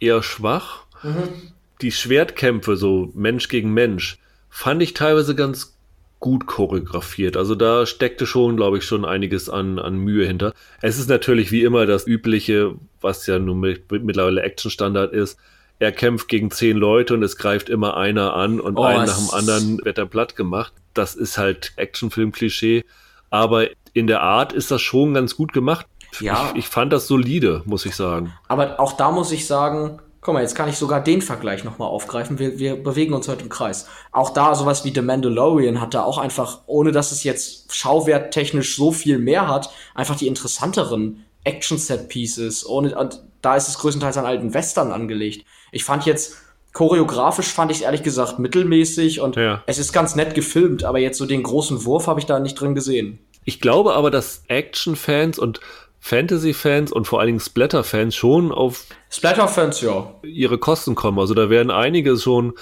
[0.00, 0.84] eher schwach.
[1.02, 1.52] Mhm
[1.82, 4.18] die Schwertkämpfe, so Mensch gegen Mensch,
[4.48, 5.76] fand ich teilweise ganz
[6.20, 7.36] gut choreografiert.
[7.36, 10.52] Also da steckte schon, glaube ich, schon einiges an, an Mühe hinter.
[10.82, 15.38] Es ist natürlich wie immer das übliche, was ja nun mit, mittlerweile Actionstandard ist.
[15.78, 19.16] Er kämpft gegen zehn Leute und es greift immer einer an und oh, ein nach
[19.16, 20.74] dem anderen wird er platt gemacht.
[20.92, 22.84] Das ist halt Actionfilm-Klischee.
[23.30, 25.86] Aber in der Art ist das schon ganz gut gemacht.
[26.20, 26.50] Ja.
[26.50, 28.34] Ich, ich fand das solide, muss ich sagen.
[28.48, 31.88] Aber auch da muss ich sagen, Guck mal, jetzt kann ich sogar den Vergleich nochmal
[31.88, 32.38] aufgreifen.
[32.38, 33.88] Wir, wir bewegen uns heute im Kreis.
[34.12, 38.76] Auch da sowas wie The Mandalorian hat da auch einfach, ohne dass es jetzt schauwerttechnisch
[38.76, 42.66] so viel mehr hat, einfach die interessanteren Action-Set-Pieces.
[42.66, 45.46] Ohne, und da ist es größtenteils an alten Western angelegt.
[45.72, 46.36] Ich fand jetzt,
[46.74, 49.62] choreografisch fand ich es ehrlich gesagt mittelmäßig und ja.
[49.66, 52.60] es ist ganz nett gefilmt, aber jetzt so den großen Wurf habe ich da nicht
[52.60, 53.18] drin gesehen.
[53.44, 55.60] Ich glaube aber, dass Action-Fans und
[56.00, 60.14] Fantasy-Fans und vor allen Dingen Splatter-Fans schon auf Splatter-Fans, ja.
[60.22, 61.18] ihre Kosten kommen.
[61.18, 62.54] Also da werden einige schon,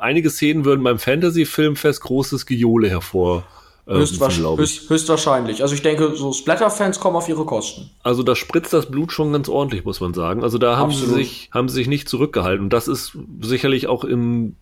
[0.00, 3.44] einige Szenen würden beim Fantasy-Filmfest großes Gejohle hervor.
[3.86, 5.62] Äh, höchstwahrscheinlich, höchstwahrscheinlich.
[5.62, 7.90] Also ich denke, so Splatter-Fans kommen auf ihre Kosten.
[8.02, 10.42] Also da spritzt das Blut schon ganz ordentlich, muss man sagen.
[10.42, 11.14] Also da haben Absolut.
[11.16, 12.64] sie sich, haben sie sich nicht zurückgehalten.
[12.64, 14.56] Und das ist sicherlich auch im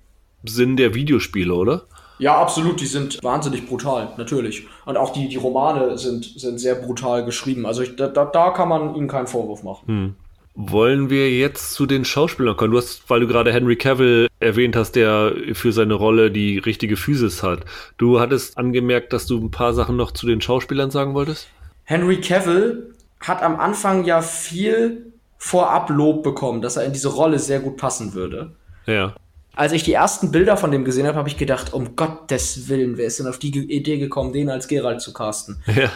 [0.44, 1.86] Sinn der Videospiele, oder?
[2.18, 2.80] Ja, absolut.
[2.80, 4.66] Die sind wahnsinnig brutal, natürlich.
[4.84, 7.66] Und auch die, die Romane sind, sind sehr brutal geschrieben.
[7.66, 9.86] Also ich, da, da kann man ihnen keinen Vorwurf machen.
[9.86, 10.14] Hm.
[10.60, 12.72] Wollen wir jetzt zu den Schauspielern kommen?
[12.72, 16.96] Du hast, weil du gerade Henry Cavill erwähnt hast, der für seine Rolle die richtige
[16.96, 17.60] Physis hat.
[17.96, 21.46] Du hattest angemerkt, dass du ein paar Sachen noch zu den Schauspielern sagen wolltest?
[21.84, 27.38] Henry Cavill hat am Anfang ja viel vorab Lob bekommen, dass er in diese Rolle
[27.38, 28.50] sehr gut passen würde.
[28.86, 29.14] Ja.
[29.58, 32.96] Als ich die ersten Bilder von dem gesehen habe, habe ich gedacht, um Gottes Willen,
[32.96, 35.60] wer ist denn auf die Idee gekommen, den als Geralt zu casten?
[35.66, 35.90] Ja.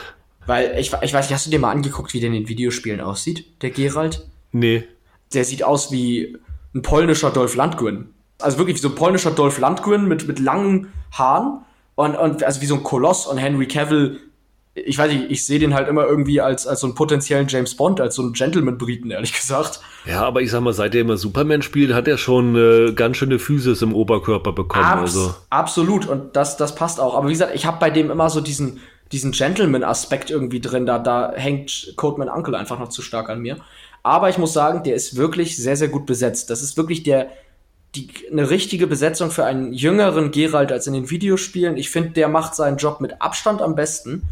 [0.47, 3.01] Weil, ich, ich weiß nicht, hast du dir mal angeguckt, wie der in den Videospielen
[3.01, 4.27] aussieht, der Geralt?
[4.51, 4.83] Nee.
[5.33, 6.37] Der sieht aus wie
[6.75, 8.13] ein polnischer Dolph Lundgren.
[8.41, 11.61] Also wirklich wie so ein polnischer Dolph Lundgren mit, mit langen Haaren
[11.95, 14.19] und, und also wie so ein Koloss und Henry Cavill
[14.75, 17.77] ich weiß nicht, ich sehe den halt immer irgendwie als, als so einen potenziellen James
[17.77, 19.81] Bond, als so einen Gentleman-Briten, ehrlich gesagt.
[20.07, 23.19] Ja, aber ich sag mal, seit er immer Superman spielt, hat er schon äh, ganz
[23.19, 24.85] schöne Physis im Oberkörper bekommen.
[24.85, 25.35] Abs also.
[25.51, 27.15] Absolut, und das, das passt auch.
[27.15, 28.81] Aber wie gesagt, ich habe bei dem immer so diesen,
[29.13, 30.87] diesen Gentleman-Aspekt irgendwie drin.
[30.87, 33.59] Da, da hängt Codeman Uncle einfach noch zu stark an mir.
[34.03, 36.49] Aber ich muss sagen, der ist wirklich sehr, sehr gut besetzt.
[36.49, 37.29] Das ist wirklich der,
[37.95, 41.77] die, eine richtige Besetzung für einen jüngeren Geralt als in den Videospielen.
[41.77, 44.23] Ich finde, der macht seinen Job mit Abstand am besten.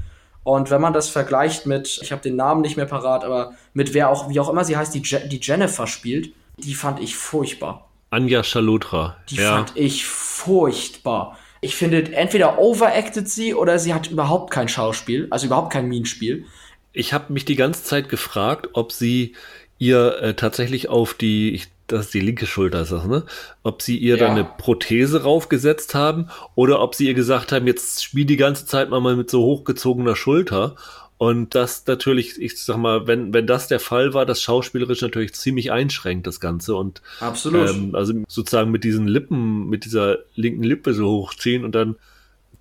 [0.42, 3.92] Und wenn man das vergleicht mit, ich habe den Namen nicht mehr parat, aber mit
[3.92, 7.16] wer auch, wie auch immer sie heißt, die, Je die Jennifer spielt, die fand ich
[7.16, 7.88] furchtbar.
[8.10, 9.16] Anja Chalotra.
[9.28, 9.56] Die ja.
[9.56, 11.38] fand ich furchtbar.
[11.60, 16.46] Ich finde, entweder overacted sie oder sie hat überhaupt kein Schauspiel, also überhaupt kein Minenspiel.
[16.92, 19.36] Ich habe mich die ganze Zeit gefragt, ob sie
[19.78, 23.24] ihr äh, tatsächlich auf die, ich das ist die linke Schulter, ist das, ne?
[23.62, 24.26] Ob sie ihr ja.
[24.26, 28.66] dann eine Prothese raufgesetzt haben oder ob sie ihr gesagt haben, jetzt spiel die ganze
[28.66, 30.76] Zeit mal mit so hochgezogener Schulter.
[31.18, 35.34] Und das natürlich, ich sag mal, wenn, wenn das der Fall war, das schauspielerisch natürlich
[35.34, 36.74] ziemlich einschränkt, das Ganze.
[36.76, 37.68] Und Absolut.
[37.68, 41.96] Ähm, also sozusagen mit diesen Lippen, mit dieser linken Lippe so hochziehen und dann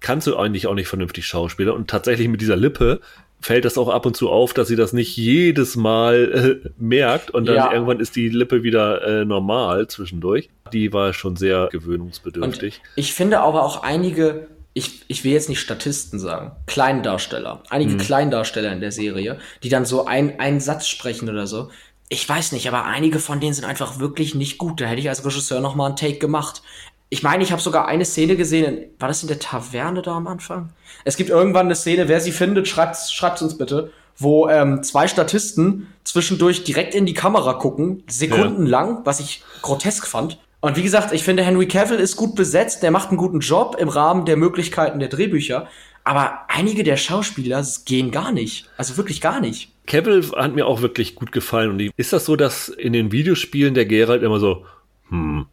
[0.01, 1.73] kannst du eigentlich auch nicht vernünftig Schauspieler.
[1.73, 2.99] Und tatsächlich mit dieser Lippe
[3.41, 7.31] fällt das auch ab und zu auf, dass sie das nicht jedes Mal äh, merkt
[7.31, 7.71] und dann ja.
[7.71, 10.49] irgendwann ist die Lippe wieder äh, normal zwischendurch.
[10.73, 12.81] Die war schon sehr gewöhnungsbedürftig.
[12.83, 17.93] Und ich finde aber auch einige, ich, ich will jetzt nicht Statisten sagen, Kleindarsteller, einige
[17.93, 17.97] mhm.
[17.99, 21.69] Kleindarsteller in der Serie, die dann so ein, einen Satz sprechen oder so.
[22.11, 24.81] Ich weiß nicht, aber einige von denen sind einfach wirklich nicht gut.
[24.81, 26.63] Da hätte ich als Regisseur noch mal einen Take gemacht.
[27.11, 30.27] Ich meine, ich habe sogar eine Szene gesehen, war das in der Taverne da am
[30.27, 30.69] Anfang?
[31.05, 35.07] Es gibt irgendwann eine Szene, wer sie findet, schreibt schreibt's uns bitte, wo ähm, zwei
[35.07, 39.01] Statisten zwischendurch direkt in die Kamera gucken, sekundenlang, ja.
[39.05, 40.37] was ich grotesk fand.
[40.61, 43.77] Und wie gesagt, ich finde, Henry Cavill ist gut besetzt, der macht einen guten Job
[43.79, 45.67] im Rahmen der Möglichkeiten der Drehbücher.
[46.03, 48.69] Aber einige der Schauspieler gehen gar nicht.
[48.77, 49.71] Also wirklich gar nicht.
[49.87, 51.71] Cavill hat mir auch wirklich gut gefallen.
[51.71, 54.65] Und ist das so, dass in den Videospielen der Geralt immer so,
[55.09, 55.45] hm,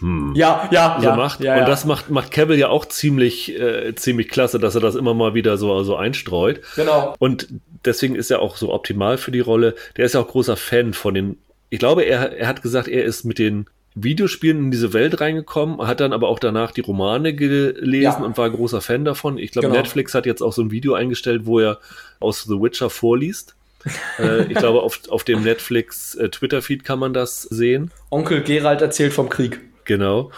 [0.00, 1.40] hm, ja, ja, so ja, macht.
[1.40, 1.66] Ja, und ja.
[1.66, 5.34] das macht, macht Cavill ja auch ziemlich, äh, ziemlich klasse, dass er das immer mal
[5.34, 6.60] wieder so, so einstreut.
[6.76, 7.14] Genau.
[7.18, 7.48] Und
[7.84, 9.74] deswegen ist er auch so optimal für die Rolle.
[9.96, 11.38] Der ist ja auch großer Fan von den,
[11.70, 15.84] ich glaube, er, er hat gesagt, er ist mit den Videospielen in diese Welt reingekommen,
[15.86, 18.16] hat dann aber auch danach die Romane gelesen ja.
[18.16, 19.38] und war großer Fan davon.
[19.38, 19.80] Ich glaube, genau.
[19.80, 21.78] Netflix hat jetzt auch so ein Video eingestellt, wo er
[22.20, 23.56] aus The Witcher vorliest.
[24.18, 27.90] äh, ich glaube, auf, auf dem Netflix äh, Twitter-Feed kann man das sehen.
[28.10, 29.60] Onkel Gerald erzählt vom Krieg.
[29.88, 30.30] Genau.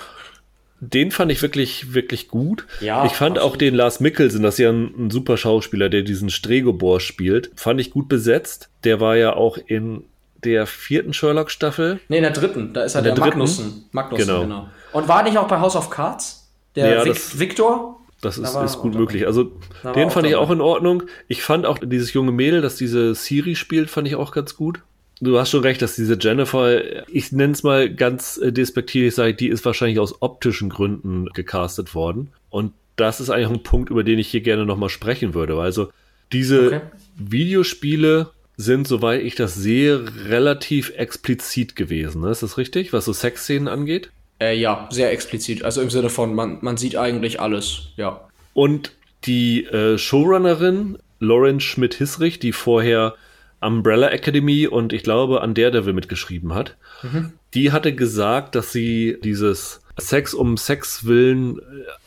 [0.81, 2.67] Den fand ich wirklich, wirklich gut.
[2.81, 3.55] Ja, ich fand absolut.
[3.55, 7.51] auch den Lars Mikkelsen, das ist ja ein, ein, super Schauspieler, der diesen Stregobor spielt,
[7.55, 8.71] fand ich gut besetzt.
[8.85, 10.05] Der war ja auch in
[10.43, 12.01] der vierten Sherlock-Staffel.
[12.09, 12.73] Nee, in der dritten.
[12.73, 13.85] Da ist er der, der Magnussen.
[13.93, 14.41] Magnussen, genau.
[14.41, 14.69] genau.
[14.93, 16.51] Und war nicht auch bei House of Cards?
[16.77, 18.01] Der ja, Vic das, Victor?
[18.23, 19.27] Das ist, da ist gut möglich.
[19.27, 19.53] Also,
[19.95, 21.03] den fand ich auch in Ordnung.
[21.29, 24.83] Ich fand auch dieses junge Mädel, das diese Siri spielt, fand ich auch ganz gut
[25.21, 29.35] du hast schon recht, dass diese Jennifer, ich nenne es mal ganz äh, despektierlich, sage
[29.35, 32.33] die ist wahrscheinlich aus optischen Gründen gecastet worden.
[32.49, 35.59] Und das ist eigentlich ein Punkt, über den ich hier gerne nochmal sprechen würde.
[35.59, 35.91] Also
[36.33, 36.81] diese okay.
[37.17, 42.25] Videospiele sind, soweit ich das sehe, relativ explizit gewesen.
[42.25, 44.11] Ist das richtig, was so Sexszenen angeht?
[44.39, 45.65] Äh, ja, sehr explizit.
[45.65, 48.29] Also im Sinne von, man, man sieht eigentlich alles, ja.
[48.53, 48.93] Und
[49.25, 53.15] die äh, Showrunnerin Lauren Schmidt-Hissrich, die vorher
[53.61, 56.77] Umbrella Academy und ich glaube an Daredevil mitgeschrieben hat.
[57.03, 57.33] Mhm.
[57.55, 61.63] Die hatte gesagt, dass sie dieses Sex um Sex willen äh,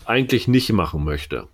[0.06, 1.48] eigentlich nicht machen möchte.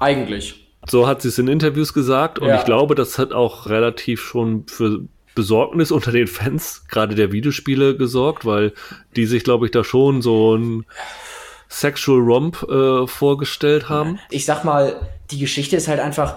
[0.00, 0.68] Eigentlich.
[0.88, 2.58] So hat sie es in Interviews gesagt und ja.
[2.58, 5.00] ich glaube, das hat auch relativ schon für
[5.34, 8.72] Besorgnis unter den Fans, gerade der Videospiele, gesorgt, weil
[9.16, 10.84] die sich, glaube ich, da schon so ein
[11.68, 14.18] Sexual Romp äh, vorgestellt haben.
[14.30, 16.36] Ich sag mal, die Geschichte ist halt einfach,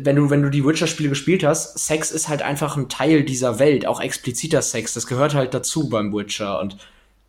[0.00, 3.58] wenn du, wenn du die Witcher-Spiele gespielt hast, Sex ist halt einfach ein Teil dieser
[3.58, 4.94] Welt, auch expliziter Sex.
[4.94, 6.60] Das gehört halt dazu beim Witcher.
[6.60, 6.76] Und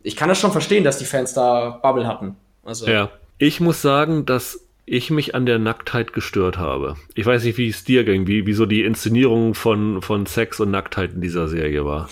[0.02, 2.36] ich kann das schon verstehen, dass die Fans da Bubble hatten.
[2.64, 2.86] Also.
[2.86, 3.10] Ja.
[3.38, 6.96] Ich muss sagen, dass ich mich an der Nacktheit gestört habe.
[7.14, 10.60] Ich weiß nicht, wie es dir ging, wie, wie so die Inszenierung von, von Sex
[10.60, 12.08] und Nacktheit in dieser Serie war.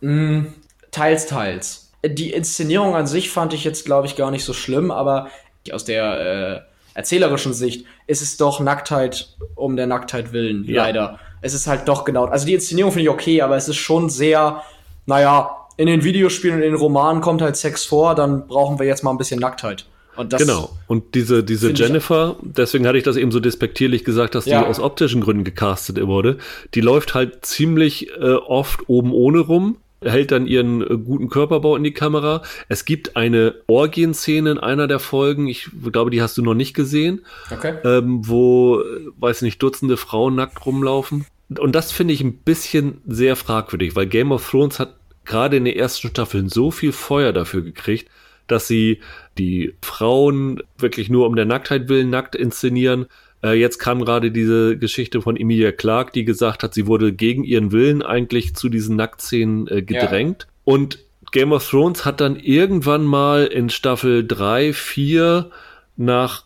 [0.00, 0.46] Mm,
[0.90, 1.92] teils, teils.
[2.04, 5.30] Die Inszenierung an sich fand ich jetzt, glaube ich, gar nicht so schlimm, aber
[5.72, 10.84] aus der äh, erzählerischen Sicht ist es doch Nacktheit um der Nacktheit willen, ja.
[10.84, 11.18] leider.
[11.40, 14.10] es ist halt doch genau, also die Inszenierung finde ich okay, aber es ist schon
[14.10, 14.62] sehr,
[15.06, 18.86] naja, in den Videospielen und in den Romanen kommt halt Sex vor, dann brauchen wir
[18.86, 19.86] jetzt mal ein bisschen Nacktheit.
[20.14, 20.70] Und genau.
[20.88, 24.60] Und diese, diese Jennifer, deswegen hatte ich das eben so despektierlich gesagt, dass ja.
[24.60, 26.36] die aus optischen Gründen gecastet wurde.
[26.74, 31.76] Die läuft halt ziemlich äh, oft oben ohne rum, hält dann ihren äh, guten Körperbau
[31.76, 32.42] in die Kamera.
[32.68, 36.74] Es gibt eine Orgienszene in einer der Folgen, ich glaube, die hast du noch nicht
[36.74, 37.74] gesehen, okay.
[37.84, 41.26] ähm, wo, äh, weiß nicht, Dutzende Frauen nackt rumlaufen.
[41.58, 44.94] Und das finde ich ein bisschen sehr fragwürdig, weil Game of Thrones hat
[45.24, 48.08] gerade in den ersten Staffeln so viel Feuer dafür gekriegt,
[48.46, 49.00] dass sie
[49.38, 53.06] die Frauen wirklich nur um der Nacktheit willen nackt inszenieren.
[53.42, 57.44] Äh, jetzt kam gerade diese Geschichte von Emilia Clark, die gesagt hat, sie wurde gegen
[57.44, 60.46] ihren Willen eigentlich zu diesen Nacktszenen äh, gedrängt.
[60.48, 60.48] Ja.
[60.64, 60.98] Und
[61.32, 65.50] Game of Thrones hat dann irgendwann mal in Staffel 3, 4
[65.96, 66.44] nach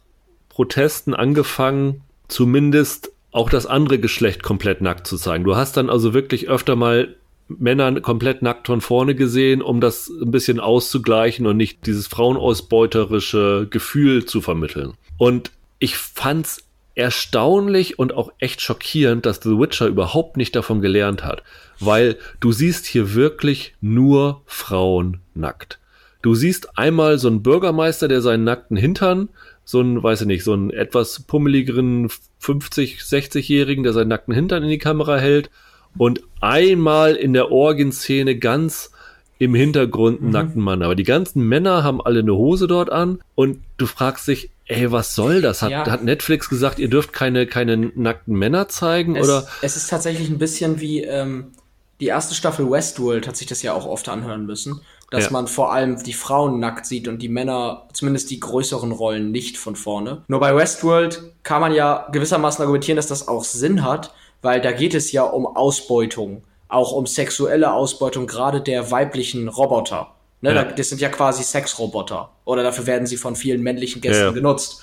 [0.49, 5.45] Protesten angefangen, zumindest auch das andere Geschlecht komplett nackt zu zeigen.
[5.45, 7.17] Du hast dann also wirklich öfter mal
[7.49, 13.69] Männern komplett nackt von vorne gesehen, um das ein bisschen auszugleichen und nicht dieses frauenausbeuterische
[13.71, 14.95] Gefühl zu vermitteln.
[15.19, 16.66] Und ich fand's
[16.97, 21.43] erstaunlich und auch echt schockierend, dass The Witcher überhaupt nicht davon gelernt hat,
[21.79, 25.79] weil du siehst hier wirklich nur Frauen nackt.
[26.23, 29.29] Du siehst einmal so einen Bürgermeister, der seinen nackten Hintern,
[29.63, 34.63] so einen, weiß ich nicht, so einen etwas pummeligeren 50, 60-Jährigen, der seinen nackten Hintern
[34.63, 35.51] in die Kamera hält
[35.99, 38.91] und einmal in der Orgenszene ganz
[39.39, 40.33] im Hintergrund einen mhm.
[40.33, 40.83] nackten Mann.
[40.83, 44.91] Aber die ganzen Männer haben alle eine Hose dort an und du fragst dich, ey,
[44.91, 45.63] was soll das?
[45.63, 45.87] Hat, ja.
[45.87, 49.17] hat Netflix gesagt, ihr dürft keine, keine nackten Männer zeigen?
[49.17, 49.47] Es, oder?
[49.63, 51.53] es ist tatsächlich ein bisschen wie ähm,
[52.01, 54.81] die erste Staffel Westworld hat sich das ja auch oft anhören müssen,
[55.11, 55.31] dass ja.
[55.31, 59.57] man vor allem die Frauen nackt sieht und die Männer, zumindest die größeren Rollen, nicht
[59.57, 60.23] von vorne.
[60.29, 64.13] Nur bei Westworld kann man ja gewissermaßen argumentieren, dass das auch Sinn hat,
[64.43, 70.13] weil da geht es ja um Ausbeutung, auch um sexuelle Ausbeutung gerade der weiblichen Roboter.
[70.41, 70.65] Ne, ja.
[70.65, 72.31] Das sind ja quasi Sexroboter.
[72.45, 74.31] Oder dafür werden sie von vielen männlichen Gästen ja.
[74.33, 74.83] genutzt.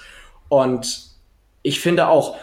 [0.49, 1.11] Und
[1.61, 2.35] ich finde auch,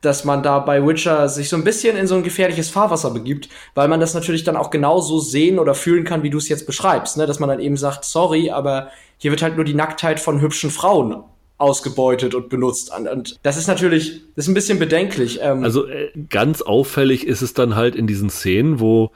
[0.00, 3.48] dass man da bei Witcher sich so ein bisschen in so ein gefährliches Fahrwasser begibt,
[3.74, 6.66] weil man das natürlich dann auch genauso sehen oder fühlen kann, wie du es jetzt
[6.66, 7.26] beschreibst, ne?
[7.26, 10.70] dass man dann eben sagt, sorry, aber hier wird halt nur die Nacktheit von hübschen
[10.70, 11.22] Frauen
[11.60, 12.90] ausgebeutet und benutzt.
[12.96, 15.40] Und das ist natürlich, das ist ein bisschen bedenklich.
[15.42, 19.10] Ähm also äh, ganz auffällig ist es dann halt in diesen Szenen, wo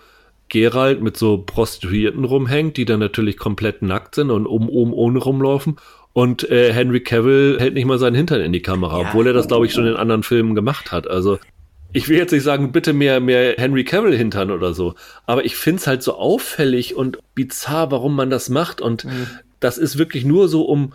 [0.49, 5.19] Gerald mit so Prostituierten rumhängt, die dann natürlich komplett nackt sind und um, um, ohne
[5.19, 5.77] rumlaufen.
[6.13, 9.09] Und äh, Henry Cavill hält nicht mal seinen Hintern in die Kamera, ja.
[9.09, 11.09] obwohl er das, glaube ich, schon in anderen Filmen gemacht hat.
[11.09, 11.39] Also
[11.93, 14.95] ich will jetzt nicht sagen, bitte mehr, mehr Henry Cavill Hintern oder so.
[15.27, 18.81] Aber ich finde es halt so auffällig und bizarr, warum man das macht.
[18.81, 19.29] Und mhm.
[19.61, 20.93] das ist wirklich nur so, um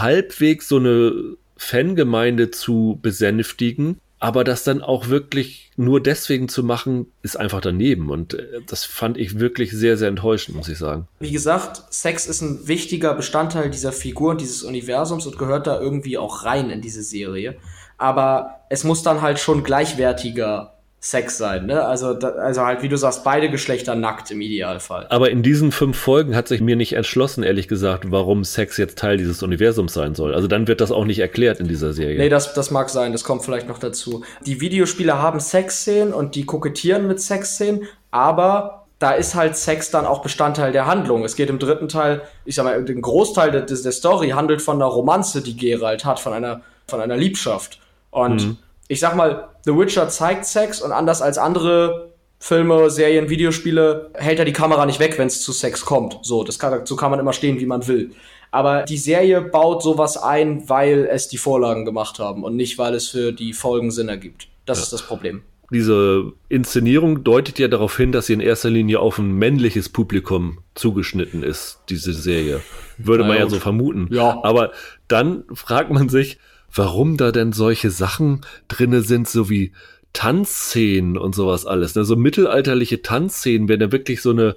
[0.00, 3.98] halbwegs so eine Fangemeinde zu besänftigen.
[4.18, 8.08] Aber das dann auch wirklich nur deswegen zu machen, ist einfach daneben.
[8.08, 11.08] Und äh, das fand ich wirklich sehr, sehr enttäuschend, muss ich sagen.
[11.18, 15.80] Wie gesagt, Sex ist ein wichtiger Bestandteil dieser Figur und dieses Universums und gehört da
[15.80, 17.56] irgendwie auch rein in diese Serie.
[17.98, 21.84] Aber es muss dann halt schon gleichwertiger Sex sein, ne?
[21.84, 25.08] Also, da, also halt, wie du sagst, beide Geschlechter nackt im Idealfall.
[25.10, 28.98] Aber in diesen fünf Folgen hat sich mir nicht entschlossen, ehrlich gesagt, warum Sex jetzt
[28.98, 30.32] Teil dieses Universums sein soll.
[30.32, 32.18] Also dann wird das auch nicht erklärt in dieser Serie.
[32.18, 34.22] Nee, das, das mag sein, das kommt vielleicht noch dazu.
[34.46, 37.82] Die Videospiele haben Sexszenen und die kokettieren mit Sexszenen,
[38.12, 41.24] aber da ist halt Sex dann auch Bestandteil der Handlung.
[41.24, 44.76] Es geht im dritten Teil, ich sag mal, den Großteil der, der Story handelt von
[44.76, 47.80] einer Romanze, die Geralt hat, von einer, von einer Liebschaft.
[48.12, 48.58] Und mhm
[48.92, 54.38] ich sag mal, The Witcher zeigt Sex und anders als andere Filme, Serien, Videospiele hält
[54.38, 56.18] er die Kamera nicht weg, wenn es zu Sex kommt.
[56.22, 58.10] So, das kann, so kann man immer stehen, wie man will.
[58.50, 62.94] Aber die Serie baut sowas ein, weil es die Vorlagen gemacht haben und nicht, weil
[62.94, 64.48] es für die Folgen Sinn ergibt.
[64.66, 64.82] Das ja.
[64.82, 65.40] ist das Problem.
[65.70, 70.58] Diese Inszenierung deutet ja darauf hin, dass sie in erster Linie auf ein männliches Publikum
[70.74, 72.60] zugeschnitten ist, diese Serie.
[72.98, 74.08] Würde Na man ja so vermuten.
[74.10, 74.38] Ja.
[74.42, 74.72] Aber
[75.08, 76.38] dann fragt man sich,
[76.74, 79.72] warum da denn solche Sachen drinne sind, so wie
[80.12, 81.94] Tanzszenen und sowas alles.
[81.94, 82.04] Ne?
[82.04, 84.56] So mittelalterliche Tanzszenen, wenn da wirklich so eine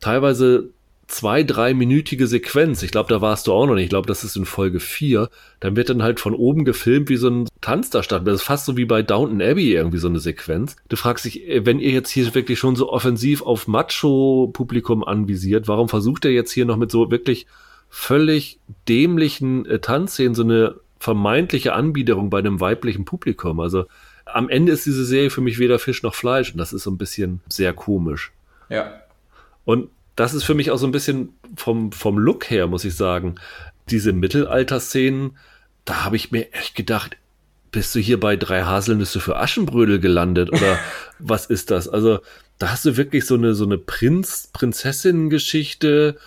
[0.00, 0.70] teilweise
[1.10, 2.82] zwei, dreiminütige Sequenz.
[2.82, 3.84] Ich glaube, da warst du auch noch nicht.
[3.84, 5.28] Ich glaube, das ist in Folge vier.
[5.58, 8.26] Dann wird dann halt von oben gefilmt, wie so ein Tanz da statt.
[8.26, 10.76] Das ist fast so wie bei Downton Abbey irgendwie so eine Sequenz.
[10.88, 15.66] Du fragst dich, äh, wenn ihr jetzt hier wirklich schon so offensiv auf Macho-Publikum anvisiert,
[15.66, 17.46] warum versucht er jetzt hier noch mit so wirklich
[17.88, 23.58] völlig dämlichen äh, Tanzszenen so eine vermeintliche Anbiederung bei einem weiblichen Publikum.
[23.58, 23.86] Also
[24.26, 26.90] am Ende ist diese Serie für mich weder Fisch noch Fleisch und das ist so
[26.90, 28.32] ein bisschen sehr komisch.
[28.68, 29.00] Ja.
[29.64, 32.94] Und das ist für mich auch so ein bisschen vom, vom Look her, muss ich
[32.94, 33.36] sagen,
[33.88, 35.38] diese Mittelalter-Szenen,
[35.86, 37.16] da habe ich mir echt gedacht,
[37.72, 40.78] bist du hier bei drei Haselnüsse für Aschenbrödel gelandet oder
[41.18, 41.88] was ist das?
[41.88, 42.20] Also
[42.58, 46.18] da hast du wirklich so eine so eine Prinz Prinzessinnen-Geschichte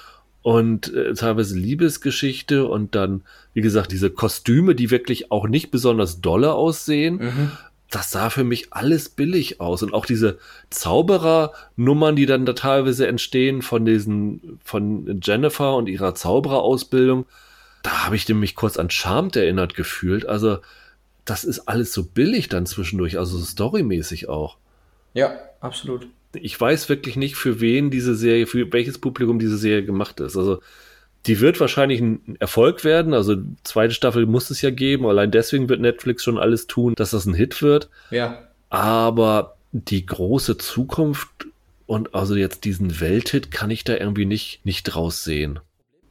[0.44, 3.24] und äh, teilweise Liebesgeschichte und dann
[3.54, 7.16] wie gesagt diese Kostüme, die wirklich auch nicht besonders dolle aussehen.
[7.16, 7.52] Mhm.
[7.90, 10.40] Das sah für mich alles billig aus und auch diese
[10.72, 17.26] Zauberer-Nummern, die dann da teilweise entstehen von diesen von Jennifer und ihrer Zaubererausbildung,
[17.84, 20.26] da habe ich mich kurz an Charmed erinnert gefühlt.
[20.26, 20.58] Also
[21.24, 24.58] das ist alles so billig dann zwischendurch, also so storymäßig auch.
[25.14, 26.08] Ja, absolut.
[26.34, 30.38] Ich weiß wirklich nicht, für wen diese Serie, für welches Publikum diese Serie gemacht ist.
[30.38, 30.60] Also,
[31.26, 33.14] die wird wahrscheinlich ein Erfolg werden.
[33.14, 35.06] Also, zweite Staffel muss es ja geben.
[35.06, 37.90] Allein deswegen wird Netflix schon alles tun, dass das ein Hit wird.
[38.12, 38.48] Ja.
[38.70, 41.30] Aber die große Zukunft
[41.86, 45.60] und also jetzt diesen Welthit kann ich da irgendwie nicht, nicht draus sehen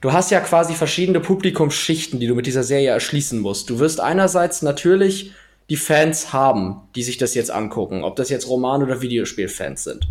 [0.03, 3.71] du hast ja quasi verschiedene Publikumsschichten, die du mit dieser Serie erschließen musst.
[3.71, 5.33] Du wirst einerseits natürlich
[5.73, 10.07] die Fans haben, die sich das jetzt angucken, ob das jetzt Roman- oder Videospielfans sind.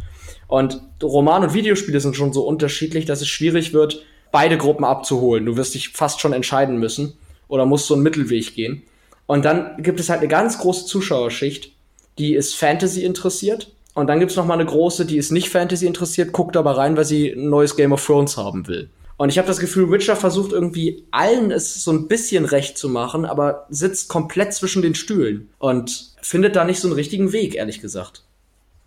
[0.48, 5.46] Und Roman- und Videospiele sind schon so unterschiedlich, dass es schwierig wird, beide Gruppen abzuholen.
[5.46, 7.14] Du wirst dich fast schon entscheiden müssen
[7.48, 8.82] oder musst so einen Mittelweg gehen.
[9.28, 11.74] Und dann gibt es halt eine ganz große Zuschauerschicht,
[12.18, 13.72] die ist Fantasy interessiert.
[13.94, 16.76] Und dann gibt es noch mal eine große, die ist nicht Fantasy interessiert, guckt aber
[16.76, 18.90] rein, weil sie ein neues Game of Thrones haben will.
[19.22, 22.90] Und ich habe das Gefühl, Witcher versucht irgendwie allen es so ein bisschen recht zu
[22.90, 27.54] machen, aber sitzt komplett zwischen den Stühlen und findet da nicht so einen richtigen Weg,
[27.54, 28.24] ehrlich gesagt.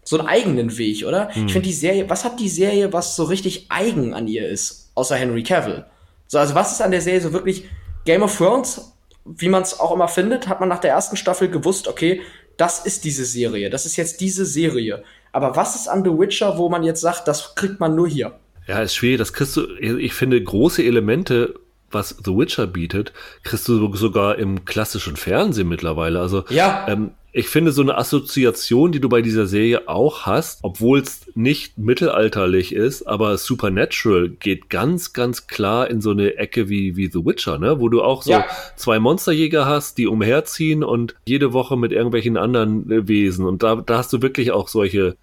[0.02, 1.32] So einen eigenen Weg, oder?
[1.32, 1.46] Hm.
[1.46, 4.90] Ich finde die Serie, was hat die Serie, was so richtig eigen an ihr ist,
[4.96, 5.84] außer Henry Cavill?
[6.26, 7.66] So, also was ist an der Serie so wirklich
[8.04, 8.92] Game of Thrones,
[9.24, 12.22] wie man es auch immer findet, hat man nach der ersten Staffel gewusst, okay,
[12.56, 15.04] das ist diese Serie, das ist jetzt diese Serie.
[15.30, 18.40] Aber was ist an The Witcher, wo man jetzt sagt, das kriegt man nur hier?
[18.66, 19.18] Ja, ist schwierig.
[19.18, 21.54] Das kriegst du, ich finde, große Elemente,
[21.90, 23.12] was The Witcher bietet,
[23.42, 26.20] kriegst du sogar im klassischen Fernsehen mittlerweile.
[26.20, 26.86] Also, ja.
[26.88, 31.22] Ähm, ich finde so eine Assoziation, die du bei dieser Serie auch hast, obwohl es
[31.34, 37.08] nicht mittelalterlich ist, aber Supernatural geht ganz, ganz klar in so eine Ecke wie, wie
[37.08, 37.80] The Witcher, ne?
[37.80, 38.46] Wo du auch so ja.
[38.76, 43.46] zwei Monsterjäger hast, die umherziehen und jede Woche mit irgendwelchen anderen äh, Wesen.
[43.46, 45.16] Und da, da hast du wirklich auch solche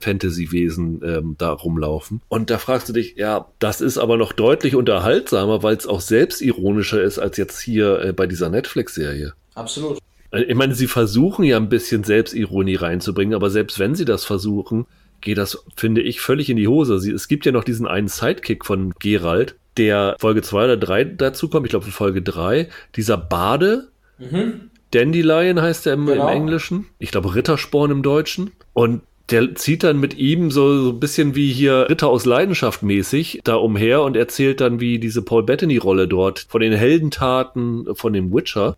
[0.00, 2.20] Fantasy-Wesen ähm, da rumlaufen.
[2.28, 6.00] Und da fragst du dich, ja, das ist aber noch deutlich unterhaltsamer, weil es auch
[6.00, 9.32] selbstironischer ist als jetzt hier äh, bei dieser Netflix-Serie.
[9.54, 9.98] Absolut.
[10.30, 14.24] Äh, ich meine, sie versuchen ja ein bisschen Selbstironie reinzubringen, aber selbst wenn sie das
[14.24, 14.86] versuchen,
[15.20, 17.00] geht das, finde ich, völlig in die Hose.
[17.00, 21.04] Sie, es gibt ja noch diesen einen Sidekick von Gerald, der Folge 2 oder 3
[21.04, 23.88] dazu kommt, ich glaube Folge 3, dieser Bade,
[24.18, 24.70] mhm.
[24.92, 26.28] Dandelion heißt er im, genau.
[26.28, 28.52] im Englischen, ich glaube Rittersporn im Deutschen.
[28.72, 32.82] Und der zieht dann mit ihm so, so ein bisschen wie hier Ritter aus Leidenschaft
[32.82, 38.12] mäßig da umher und erzählt dann wie diese Paul Bettany-Rolle dort von den Heldentaten von
[38.12, 38.76] dem Witcher.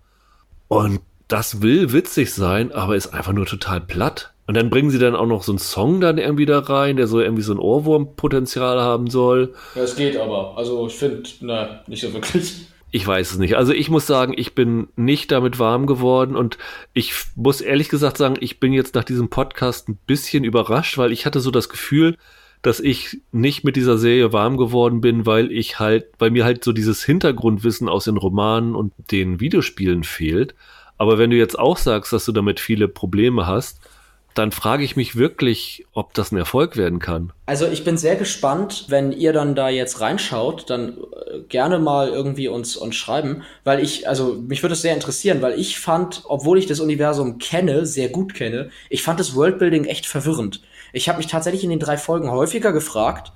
[0.69, 4.33] Und das will witzig sein, aber ist einfach nur total platt.
[4.49, 7.07] Und dann bringen sie dann auch noch so einen Song dann irgendwie da rein, der
[7.07, 9.55] so irgendwie so ein Ohrwurmpotenzial haben soll.
[9.77, 10.59] Ja, es geht aber.
[10.59, 12.67] Also ich finde, na, nicht so wirklich.
[12.93, 13.57] Ich weiß es nicht.
[13.57, 16.59] Also ich muss sagen, ich bin nicht damit warm geworden und
[16.93, 21.13] ich muss ehrlich gesagt sagen, ich bin jetzt nach diesem Podcast ein bisschen überrascht, weil
[21.13, 22.17] ich hatte so das Gefühl,
[22.63, 26.65] dass ich nicht mit dieser Serie warm geworden bin, weil ich halt, weil mir halt
[26.65, 30.55] so dieses Hintergrundwissen aus den Romanen und den Videospielen fehlt.
[30.99, 33.81] Aber wenn du jetzt auch sagst, dass du damit viele Probleme hast,
[34.35, 37.33] dann frage ich mich wirklich, ob das ein Erfolg werden kann.
[37.47, 42.09] Also ich bin sehr gespannt, wenn ihr dann da jetzt reinschaut, dann äh, gerne mal
[42.09, 46.23] irgendwie uns, uns schreiben, weil ich, also mich würde es sehr interessieren, weil ich fand,
[46.27, 50.63] obwohl ich das Universum kenne, sehr gut kenne, ich fand das Worldbuilding echt verwirrend.
[50.93, 53.33] Ich habe mich tatsächlich in den drei Folgen häufiger gefragt,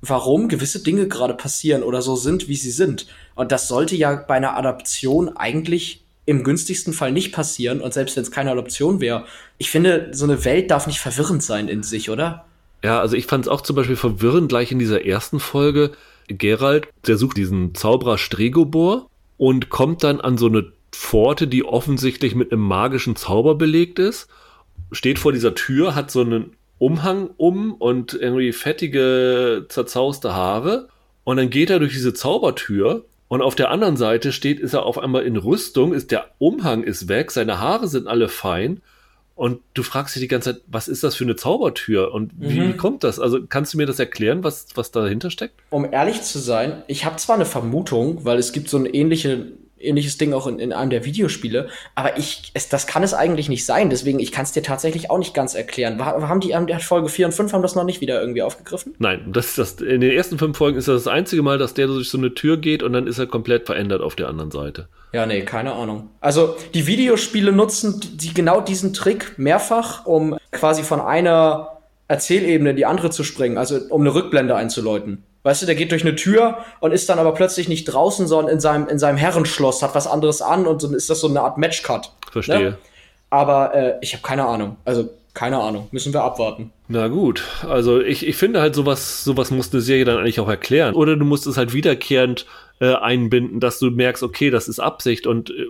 [0.00, 3.06] warum gewisse Dinge gerade passieren oder so sind, wie sie sind.
[3.36, 8.16] Und das sollte ja bei einer Adaption eigentlich im günstigsten Fall nicht passieren und selbst
[8.16, 9.24] wenn es keine Adoption wäre,
[9.58, 12.44] ich finde, so eine Welt darf nicht verwirrend sein in sich, oder?
[12.84, 15.92] Ja, also ich fand es auch zum Beispiel verwirrend gleich in dieser ersten Folge.
[16.28, 22.34] Gerald, der sucht diesen Zauberer Stregobor und kommt dann an so eine Pforte, die offensichtlich
[22.34, 24.28] mit einem magischen Zauber belegt ist,
[24.92, 30.88] steht vor dieser Tür, hat so einen Umhang um und irgendwie fettige, zerzauste Haare
[31.24, 34.84] und dann geht er durch diese Zaubertür und auf der anderen Seite steht, ist er
[34.84, 38.82] auf einmal in Rüstung, ist der Umhang ist weg, seine Haare sind alle fein.
[39.34, 42.60] Und du fragst dich die ganze Zeit, was ist das für eine Zaubertür und wie,
[42.60, 42.76] mhm.
[42.76, 43.18] kommt das?
[43.18, 45.54] Also kannst du mir das erklären, was, was dahinter steckt?
[45.70, 49.46] Um ehrlich zu sein, ich habe zwar eine Vermutung, weil es gibt so eine ähnliche
[49.82, 51.68] ähnliches Ding auch in, in einem der Videospiele.
[51.94, 53.90] Aber ich, es, das kann es eigentlich nicht sein.
[53.90, 55.98] Deswegen, ich kann es dir tatsächlich auch nicht ganz erklären.
[55.98, 58.42] War, haben die, haben die Folge 4 und 5 haben das noch nicht wieder irgendwie
[58.42, 58.94] aufgegriffen?
[58.98, 61.86] Nein, das, das, in den ersten fünf Folgen ist das das einzige Mal, dass der
[61.86, 64.88] durch so eine Tür geht und dann ist er komplett verändert auf der anderen Seite.
[65.12, 66.08] Ja, nee, keine Ahnung.
[66.20, 71.78] Also, die Videospiele nutzen die, genau diesen Trick mehrfach, um quasi von einer
[72.08, 75.24] Erzählebene in die andere zu springen, also um eine Rückblende einzuläuten.
[75.42, 78.52] Weißt du, der geht durch eine Tür und ist dann aber plötzlich nicht draußen, sondern
[78.54, 81.40] in seinem, in seinem Herrenschloss, hat was anderes an und dann ist das so eine
[81.40, 82.12] Art Matchcut.
[82.30, 82.60] Verstehe.
[82.60, 82.78] Ne?
[83.30, 84.76] Aber äh, ich habe keine Ahnung.
[84.84, 85.88] Also, keine Ahnung.
[85.90, 86.70] Müssen wir abwarten.
[86.88, 90.48] Na gut, also ich, ich finde halt sowas, sowas muss eine Serie dann eigentlich auch
[90.48, 90.94] erklären.
[90.94, 92.44] Oder du musst es halt wiederkehrend
[92.80, 95.66] äh, einbinden, dass du merkst, okay, das ist Absicht und äh,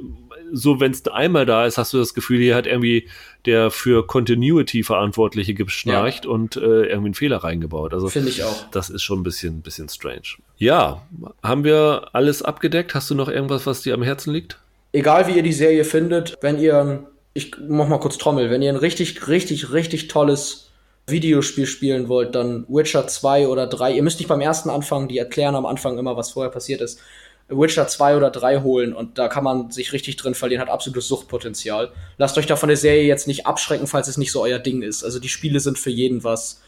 [0.52, 3.08] so, wenn es einmal da ist, hast du das Gefühl, hier hat irgendwie
[3.46, 6.30] der für Continuity Verantwortliche geschnarcht ja.
[6.30, 7.94] und äh, irgendwie einen Fehler reingebaut.
[7.94, 8.70] Also finde ich auch.
[8.70, 10.36] Das ist schon ein bisschen, bisschen strange.
[10.58, 11.02] Ja,
[11.42, 12.94] haben wir alles abgedeckt?
[12.94, 14.58] Hast du noch irgendwas, was dir am Herzen liegt?
[14.92, 18.70] Egal wie ihr die Serie findet, wenn ihr, ich mach mal kurz Trommel, wenn ihr
[18.70, 20.70] ein richtig, richtig, richtig tolles
[21.06, 23.94] Videospiel spielen wollt, dann Witcher 2 oder 3.
[23.94, 27.00] Ihr müsst nicht beim ersten anfangen, die erklären am Anfang immer, was vorher passiert ist.
[27.48, 31.08] Witcher 2 oder 3 holen und da kann man sich richtig drin verlieren, hat absolutes
[31.08, 31.92] Suchtpotenzial.
[32.16, 34.82] Lasst euch da von der Serie jetzt nicht abschrecken, falls es nicht so euer Ding
[34.82, 35.04] ist.
[35.04, 36.62] Also die Spiele sind für jeden was.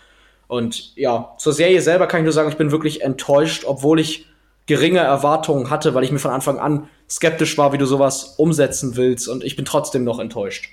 [0.47, 4.27] Und ja, zur Serie selber kann ich nur sagen, ich bin wirklich enttäuscht, obwohl ich
[4.66, 8.97] geringe Erwartungen hatte, weil ich mir von Anfang an skeptisch war, wie du sowas umsetzen
[8.97, 10.68] willst und ich bin trotzdem noch enttäuscht.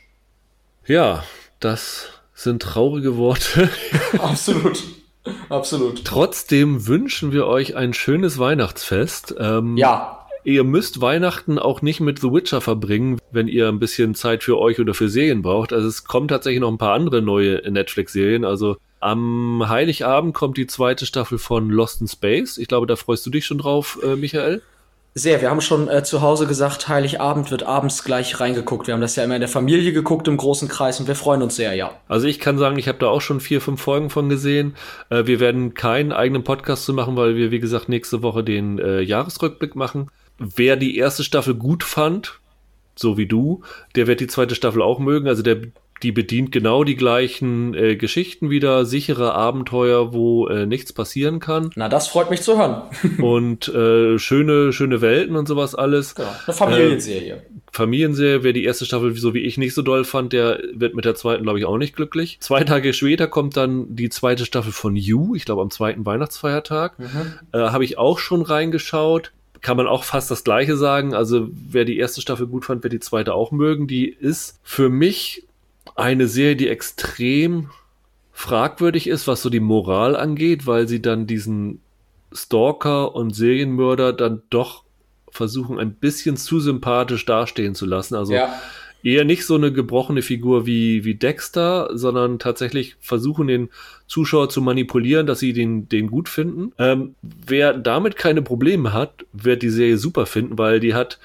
[0.85, 1.23] Ja,
[1.59, 3.69] das sind traurige Worte.
[4.17, 4.81] Absolut.
[5.49, 6.05] Absolut.
[6.05, 9.35] Trotzdem wünschen wir euch ein schönes Weihnachtsfest.
[9.39, 10.17] Ähm, ja.
[10.43, 14.57] Ihr müsst Weihnachten auch nicht mit The Witcher verbringen, wenn ihr ein bisschen Zeit für
[14.57, 15.71] euch oder für Serien braucht.
[15.71, 18.43] Also es kommen tatsächlich noch ein paar andere neue Netflix-Serien.
[18.43, 22.57] Also am Heiligabend kommt die zweite Staffel von Lost in Space.
[22.57, 24.63] Ich glaube, da freust du dich schon drauf, äh, Michael.
[25.13, 28.87] Sehr, wir haben schon äh, zu Hause gesagt, Heiligabend wird abends gleich reingeguckt.
[28.87, 31.41] Wir haben das ja immer in der Familie geguckt im großen Kreis und wir freuen
[31.41, 31.91] uns sehr, ja.
[32.07, 34.75] Also ich kann sagen, ich habe da auch schon vier, fünf Folgen von gesehen.
[35.09, 38.79] Äh, wir werden keinen eigenen Podcast zu machen, weil wir, wie gesagt, nächste Woche den
[38.79, 40.09] äh, Jahresrückblick machen.
[40.37, 42.39] Wer die erste Staffel gut fand,
[42.95, 43.63] so wie du,
[43.95, 45.27] der wird die zweite Staffel auch mögen.
[45.27, 45.57] Also der
[46.03, 51.69] die bedient genau die gleichen äh, Geschichten wieder, sichere Abenteuer, wo äh, nichts passieren kann.
[51.75, 52.83] Na, das freut mich zu hören.
[53.21, 56.15] und äh, schöne, schöne Welten und sowas alles.
[56.15, 57.33] Genau, eine Familienserie.
[57.33, 57.41] Äh,
[57.71, 61.05] Familienserie, wer die erste Staffel so wie ich nicht so doll fand, der wird mit
[61.05, 62.37] der zweiten, glaube ich, auch nicht glücklich.
[62.41, 66.99] Zwei Tage später kommt dann die zweite Staffel von You, ich glaube am zweiten Weihnachtsfeiertag.
[66.99, 67.39] Mhm.
[67.53, 69.31] Äh, Habe ich auch schon reingeschaut
[69.61, 71.13] kann man auch fast das Gleiche sagen.
[71.13, 73.87] Also wer die erste Staffel gut fand, wird die zweite auch mögen.
[73.87, 75.45] Die ist für mich
[75.95, 77.69] eine Serie, die extrem
[78.31, 81.79] fragwürdig ist, was so die Moral angeht, weil sie dann diesen
[82.33, 84.83] Stalker und Serienmörder dann doch
[85.29, 88.15] versuchen, ein bisschen zu sympathisch dastehen zu lassen.
[88.15, 88.53] Also ja.
[89.03, 93.69] eher nicht so eine gebrochene Figur wie, wie Dexter, sondern tatsächlich versuchen, den
[94.07, 96.73] Zuschauer zu manipulieren, dass sie den, den gut finden.
[96.77, 101.19] Ähm, wer damit keine Probleme hat, wird die Serie super finden, weil die hat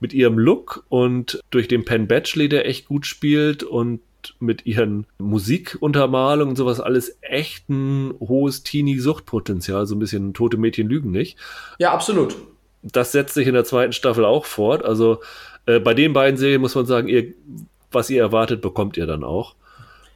[0.00, 4.00] mit ihrem Look und durch den Penn Badgley, der echt gut spielt und
[4.38, 9.86] mit ihren Musikuntermalungen und sowas alles echt ein hohes Teenie-Suchtpotenzial.
[9.86, 11.38] So ein bisschen tote Mädchen lügen nicht.
[11.78, 12.36] Ja, absolut.
[12.82, 14.84] Das setzt sich in der zweiten Staffel auch fort.
[14.84, 15.20] Also
[15.66, 17.34] äh, bei den beiden Serien muss man sagen, ihr,
[17.90, 19.54] was ihr erwartet, bekommt ihr dann auch.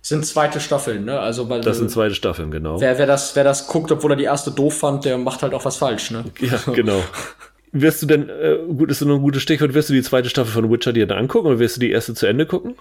[0.03, 1.21] sind zweite Staffeln, ne?
[1.21, 2.81] Also weil, das sind zweite Staffeln, genau.
[2.81, 5.55] Wer, wer, das, wer das guckt, obwohl er die erste doof fand, der macht halt
[5.55, 6.25] auch was falsch, ne?
[6.41, 7.03] Ja, genau.
[7.73, 10.53] wirst du denn, äh, gut, ist nur ein gutes Stichwort, wirst du die zweite Staffel
[10.53, 12.75] von Witcher dir dann angucken oder wirst du die erste zu Ende gucken?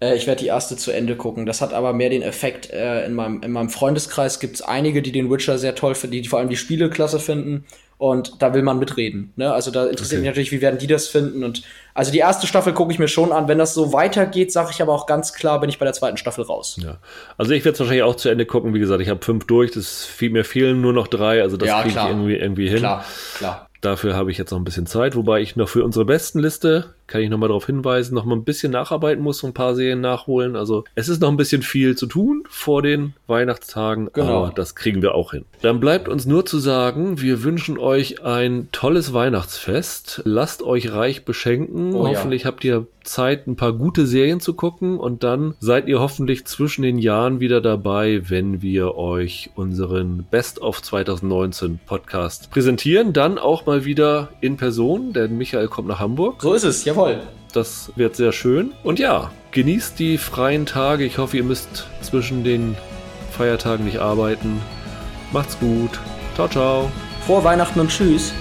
[0.00, 1.46] Äh, ich werde die erste zu Ende gucken.
[1.46, 5.02] Das hat aber mehr den Effekt, äh, in, meinem, in meinem Freundeskreis gibt es einige,
[5.02, 7.64] die den Witcher sehr toll finden, die vor allem die Spiele klasse finden.
[7.98, 9.32] Und da will man mitreden.
[9.34, 9.52] Ne?
[9.52, 10.20] Also da interessiert okay.
[10.20, 11.42] mich natürlich, wie werden die das finden.
[11.42, 11.62] Und
[11.94, 13.48] also die erste Staffel gucke ich mir schon an.
[13.48, 16.16] Wenn das so weitergeht, sage ich aber auch ganz klar, bin ich bei der zweiten
[16.16, 16.78] Staffel raus.
[16.82, 16.98] Ja.
[17.36, 18.74] Also ich werde es wahrscheinlich auch zu Ende gucken.
[18.74, 19.72] Wie gesagt, ich habe fünf durch.
[19.72, 21.42] Das, mir fehlen nur noch drei.
[21.42, 22.78] Also das ja, kriege ich irgendwie, irgendwie hin.
[22.78, 23.04] Klar,
[23.36, 23.68] klar.
[23.80, 26.94] Dafür habe ich jetzt noch ein bisschen Zeit, wobei ich noch für unsere besten Liste,
[27.06, 30.56] kann ich nochmal darauf hinweisen, noch mal ein bisschen nacharbeiten muss, ein paar Serien nachholen.
[30.56, 34.44] Also es ist noch ein bisschen viel zu tun vor den Weihnachtstagen, genau.
[34.44, 35.44] aber das kriegen wir auch hin.
[35.62, 40.22] Dann bleibt uns nur zu sagen, wir wünschen euch ein tolles Weihnachtsfest.
[40.24, 41.77] Lasst euch reich beschenken.
[41.78, 42.48] Oh, Hoffentlich ja.
[42.48, 46.82] habt ihr Zeit, ein paar gute Serien zu gucken und dann seid ihr hoffentlich zwischen
[46.82, 53.12] den Jahren wieder dabei, wenn wir euch unseren Best of 2019 Podcast präsentieren.
[53.12, 56.42] Dann auch mal wieder in Person, denn Michael kommt nach Hamburg.
[56.42, 57.20] So ist es, jawohl.
[57.52, 58.72] Das wird sehr schön.
[58.82, 61.04] Und ja, genießt die freien Tage.
[61.04, 62.76] Ich hoffe, ihr müsst zwischen den
[63.30, 64.60] Feiertagen nicht arbeiten.
[65.32, 65.98] Macht's gut.
[66.34, 66.90] Ciao, ciao.
[67.26, 68.32] Frohe Weihnachten und tschüss.